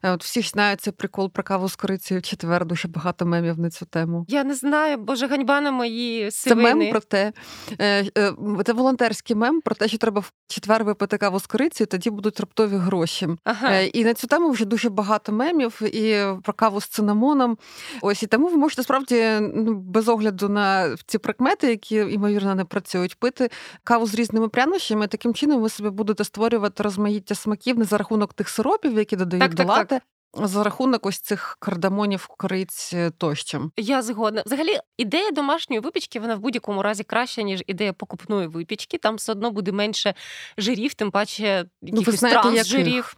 Е, 0.03 0.11
от 0.11 0.23
Всі 0.23 0.41
знають 0.41 0.81
цей 0.81 0.93
прикол 0.93 1.31
про 1.31 1.43
каву 1.43 1.69
з 1.69 1.75
корицею 1.75 2.21
четвер, 2.21 2.65
дуже 2.65 2.87
багато 2.87 3.25
мемів 3.25 3.59
на 3.59 3.69
цю 3.69 3.85
тему. 3.85 4.25
Я 4.27 4.43
не 4.43 4.55
знаю, 4.55 4.97
боже, 4.97 5.27
ганьба 5.27 5.61
на 5.61 5.71
мої 5.71 6.31
сивини. 6.31 6.69
Це 6.69 6.75
мем 6.75 6.91
про 6.91 6.99
те. 6.99 7.33
Е, 7.79 8.11
е, 8.17 8.33
це 8.65 8.73
волонтерський 8.73 9.35
мем 9.35 9.61
про 9.61 9.75
те, 9.75 9.87
що 9.87 9.97
треба 9.97 10.21
в 10.21 10.31
четвер 10.47 10.83
випити 10.83 11.17
каву 11.17 11.39
з 11.39 11.47
корицею, 11.47 11.87
тоді 11.87 12.09
будуть 12.09 12.39
раптові 12.39 12.75
гроші. 12.75 13.27
Ага. 13.43 13.79
І 13.79 14.03
на 14.03 14.13
цю 14.13 14.27
тему 14.27 14.49
вже 14.49 14.65
дуже 14.65 14.89
багато 14.89 15.31
мемів 15.31 15.81
і 15.83 16.25
про 16.43 16.53
каву 16.53 16.81
з 16.81 16.87
цинамоном. 16.87 17.57
Ось 18.01 18.23
і 18.23 18.27
тому 18.27 18.47
ви 18.47 18.57
можете 18.57 18.83
справді 18.83 19.23
ну, 19.41 19.73
без 19.73 20.07
огляду 20.07 20.49
на 20.49 20.95
ці 21.05 21.17
прикмети, 21.17 21.67
які 21.67 21.95
ймовірно 21.95 22.55
не 22.55 22.65
працюють, 22.65 23.15
пити 23.15 23.49
каву 23.83 24.07
з 24.07 24.15
різними 24.15 24.49
прянощами. 24.49 25.07
Таким 25.07 25.33
чином 25.33 25.61
ви 25.61 25.69
собі 25.69 25.89
будете 25.91 26.23
створювати 26.23 26.83
розмаїття 26.83 27.35
смаків 27.35 27.79
не 27.79 27.85
за 27.85 27.97
рахунок 27.97 28.33
тих 28.33 28.49
сиропів, 28.49 28.97
які 28.97 29.15
додають 29.15 29.41
так, 29.41 29.53
до 29.53 29.63
лати, 29.63 29.85
так, 29.85 29.89
так. 29.89 30.47
За 30.47 30.63
рахунок 30.63 31.05
ось 31.05 31.19
цих 31.19 31.57
кардамонів, 31.59 32.27
кориць 32.27 32.93
е, 32.93 33.11
тощо. 33.17 33.71
Я 33.77 34.01
згодна. 34.01 34.43
Взагалі, 34.45 34.77
ідея 34.97 35.31
домашньої 35.31 35.79
випічки 35.79 36.19
вона 36.19 36.35
в 36.35 36.39
будь-якому 36.39 36.81
разі 36.81 37.03
краща, 37.03 37.41
ніж 37.41 37.63
ідея 37.67 37.93
покупної 37.93 38.47
випічки. 38.47 38.97
Там 38.97 39.15
все 39.15 39.31
одно 39.31 39.51
буде 39.51 39.71
менше 39.71 40.13
жирів, 40.57 40.93
тим 40.93 41.11
паче 41.11 41.65
ну, 41.81 42.01
транс 42.01 42.19
жирів. 42.21 42.41
трансжирів. 42.41 43.17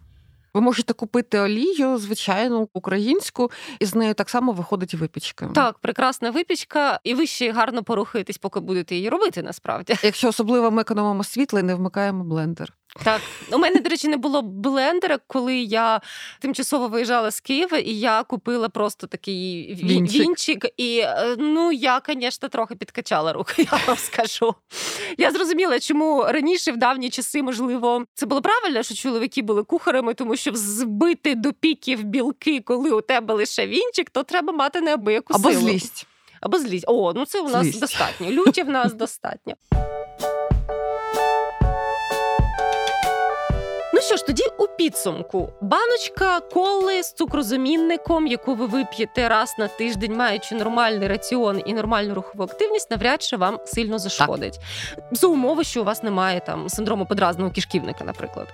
Ви 0.53 0.61
можете 0.61 0.93
купити 0.93 1.39
олію, 1.39 1.97
звичайну 1.97 2.69
українську, 2.73 3.51
і 3.79 3.85
з 3.85 3.95
нею 3.95 4.13
так 4.13 4.29
само 4.29 4.51
виходить 4.51 4.93
випічка. 4.93 5.49
Так, 5.55 5.79
прекрасна 5.79 6.31
випічка, 6.31 6.99
і 7.03 7.13
ви 7.13 7.27
ще 7.27 7.51
гарно 7.51 7.83
порухаєтесь, 7.83 8.37
поки 8.37 8.59
будете 8.59 8.95
її 8.95 9.09
робити. 9.09 9.43
Насправді, 9.43 9.95
якщо 10.03 10.27
особливо 10.29 10.71
ми 10.71 10.81
економимо 10.81 11.23
світло 11.23 11.59
і 11.59 11.63
не 11.63 11.75
вмикаємо 11.75 12.23
блендер. 12.23 12.73
Так, 13.03 13.21
у 13.51 13.57
мене, 13.57 13.79
до 13.79 13.89
речі, 13.89 14.07
не 14.07 14.17
було 14.17 14.41
блендера, 14.41 15.19
коли 15.27 15.55
я 15.55 16.01
тимчасово 16.39 16.87
виїжджала 16.87 17.31
з 17.31 17.39
Києва, 17.39 17.77
і 17.77 17.89
я 17.93 18.23
купила 18.23 18.69
просто 18.69 19.07
такий 19.07 19.73
вінчик. 19.83 20.21
вінчик. 20.21 20.65
І 20.77 20.99
е, 20.99 21.35
ну 21.39 21.71
я, 21.71 22.01
звісно, 22.07 22.49
трохи 22.49 22.75
підкачала 22.75 23.33
руки, 23.33 23.67
я 23.71 23.79
вам 23.87 23.97
скажу. 23.97 24.55
Я 25.17 25.31
зрозуміла, 25.31 25.79
чому 25.79 26.23
раніше, 26.23 26.71
в 26.71 26.77
давні 26.77 27.09
часи, 27.09 27.43
можливо, 27.43 28.05
це 28.13 28.25
було 28.25 28.41
правильно, 28.41 28.83
що 28.83 28.95
чоловіки 28.95 29.41
були 29.41 29.63
кухарами, 29.63 30.13
тому 30.13 30.35
що 30.35 30.51
збити 30.53 31.35
до 31.35 31.53
піків 31.53 32.03
білки, 32.03 32.59
коли 32.59 32.91
у 32.91 33.01
тебе 33.01 33.33
лише 33.33 33.67
вінчик, 33.67 34.09
то 34.09 34.23
треба 34.23 34.53
мати 34.53 34.81
неабияку 34.81 35.33
силу. 35.33 35.49
Або 35.49 35.59
злість. 35.59 36.07
Або 36.41 36.59
злість. 36.59 36.85
О, 36.87 37.13
ну 37.15 37.25
це 37.25 37.41
у 37.41 37.49
нас 37.49 37.63
злість. 37.63 37.79
достатньо. 37.79 38.31
Люті 38.31 38.63
в 38.63 38.69
нас 38.69 38.93
достатньо. 38.93 39.53
Що 44.13 44.17
ж, 44.17 44.25
тоді 44.25 44.43
у 44.57 44.67
підсумку 44.67 45.49
баночка 45.61 46.39
коли 46.39 47.03
з 47.03 47.13
цукрозамінником, 47.13 48.27
яку 48.27 48.55
ви 48.55 48.65
вип'єте 48.65 49.29
раз 49.29 49.55
на 49.59 49.67
тиждень, 49.67 50.15
маючи 50.15 50.55
нормальний 50.55 51.07
раціон 51.07 51.61
і 51.65 51.73
нормальну 51.73 52.13
рухову 52.13 52.43
активність, 52.43 52.91
навряд 52.91 53.21
чи 53.21 53.37
вам 53.37 53.59
сильно 53.65 53.99
зашкодить. 53.99 54.59
Так. 54.95 55.03
За 55.11 55.27
умови, 55.27 55.63
що 55.63 55.81
у 55.81 55.83
вас 55.83 56.03
немає 56.03 56.39
там 56.39 56.69
синдрому 56.69 57.05
подразного 57.05 57.51
кишківника, 57.51 58.03
наприклад. 58.03 58.47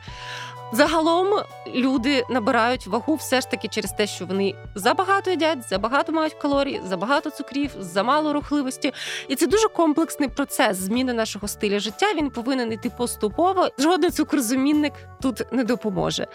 Загалом 0.72 1.44
люди 1.76 2.26
набирають 2.30 2.88
вагу 2.88 3.16
все 3.16 3.42
ж 3.42 3.50
таки 3.50 3.68
через 3.68 3.92
те, 3.92 4.08
що 4.08 4.26
вони 4.26 4.56
забагато 4.76 5.30
їдять, 5.30 5.70
забагато 5.70 6.12
мають 6.12 6.34
калорій, 6.34 6.82
забагато 6.86 7.30
цукрів, 7.30 7.72
замало 7.80 8.34
рухливості. 8.34 8.94
І 9.28 9.36
це 9.36 9.48
дуже 9.48 9.68
комплексний 9.68 10.30
процес 10.30 10.78
зміни 10.78 11.14
нашого 11.14 11.48
стилю 11.48 11.80
життя. 11.80 12.14
Він 12.16 12.30
повинен 12.30 12.72
іти 12.72 12.92
поступово. 12.98 13.70
Жоден 13.80 14.12
цукрозамінник 14.12 14.94
тут 15.22 15.42
не 15.52 15.64
допоможе. 15.64 16.28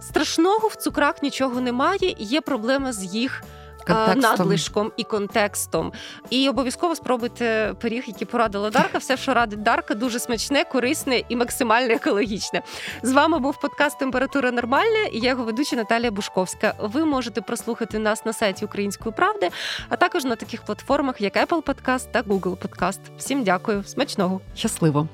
Страшного 0.00 0.68
в 0.68 0.74
цукрах 0.74 1.22
нічого 1.22 1.60
немає, 1.60 2.14
є 2.18 2.40
проблема 2.40 2.92
з 2.92 3.04
їх 3.04 3.42
контекстом. 3.86 4.20
надлишком 4.20 4.92
і 4.96 5.04
контекстом. 5.04 5.92
І 6.30 6.48
обов'язково 6.48 6.94
спробуйте 6.94 7.74
пиріг, 7.80 8.04
який 8.06 8.26
порадила 8.26 8.70
Дарка. 8.70 8.98
Все, 8.98 9.16
що 9.16 9.34
радить 9.34 9.62
Дарка, 9.62 9.94
дуже 9.94 10.18
смачне, 10.18 10.64
корисне 10.64 11.22
і 11.28 11.36
максимально 11.36 11.94
екологічне. 11.94 12.62
З 13.02 13.12
вами 13.12 13.38
був 13.38 13.60
подкаст 13.60 13.98
Температура 13.98 14.50
нормальна 14.50 15.04
і 15.12 15.18
я 15.18 15.30
його 15.30 15.44
ведуча 15.44 15.76
Наталія 15.76 16.10
Бушковська. 16.10 16.74
Ви 16.78 17.04
можете 17.04 17.40
прослухати 17.40 17.98
нас 17.98 18.24
на 18.24 18.32
сайті 18.32 18.64
Української 18.64 19.14
правди, 19.14 19.50
а 19.88 19.96
також 19.96 20.24
на 20.24 20.36
таких 20.36 20.62
платформах, 20.62 21.20
як 21.20 21.36
Apple 21.36 21.62
Podcast 21.62 22.10
та 22.10 22.22
Google 22.22 22.56
Podcast. 22.56 23.00
Всім 23.18 23.42
дякую, 23.44 23.84
смачного, 23.84 24.40
щасливо. 24.54 25.08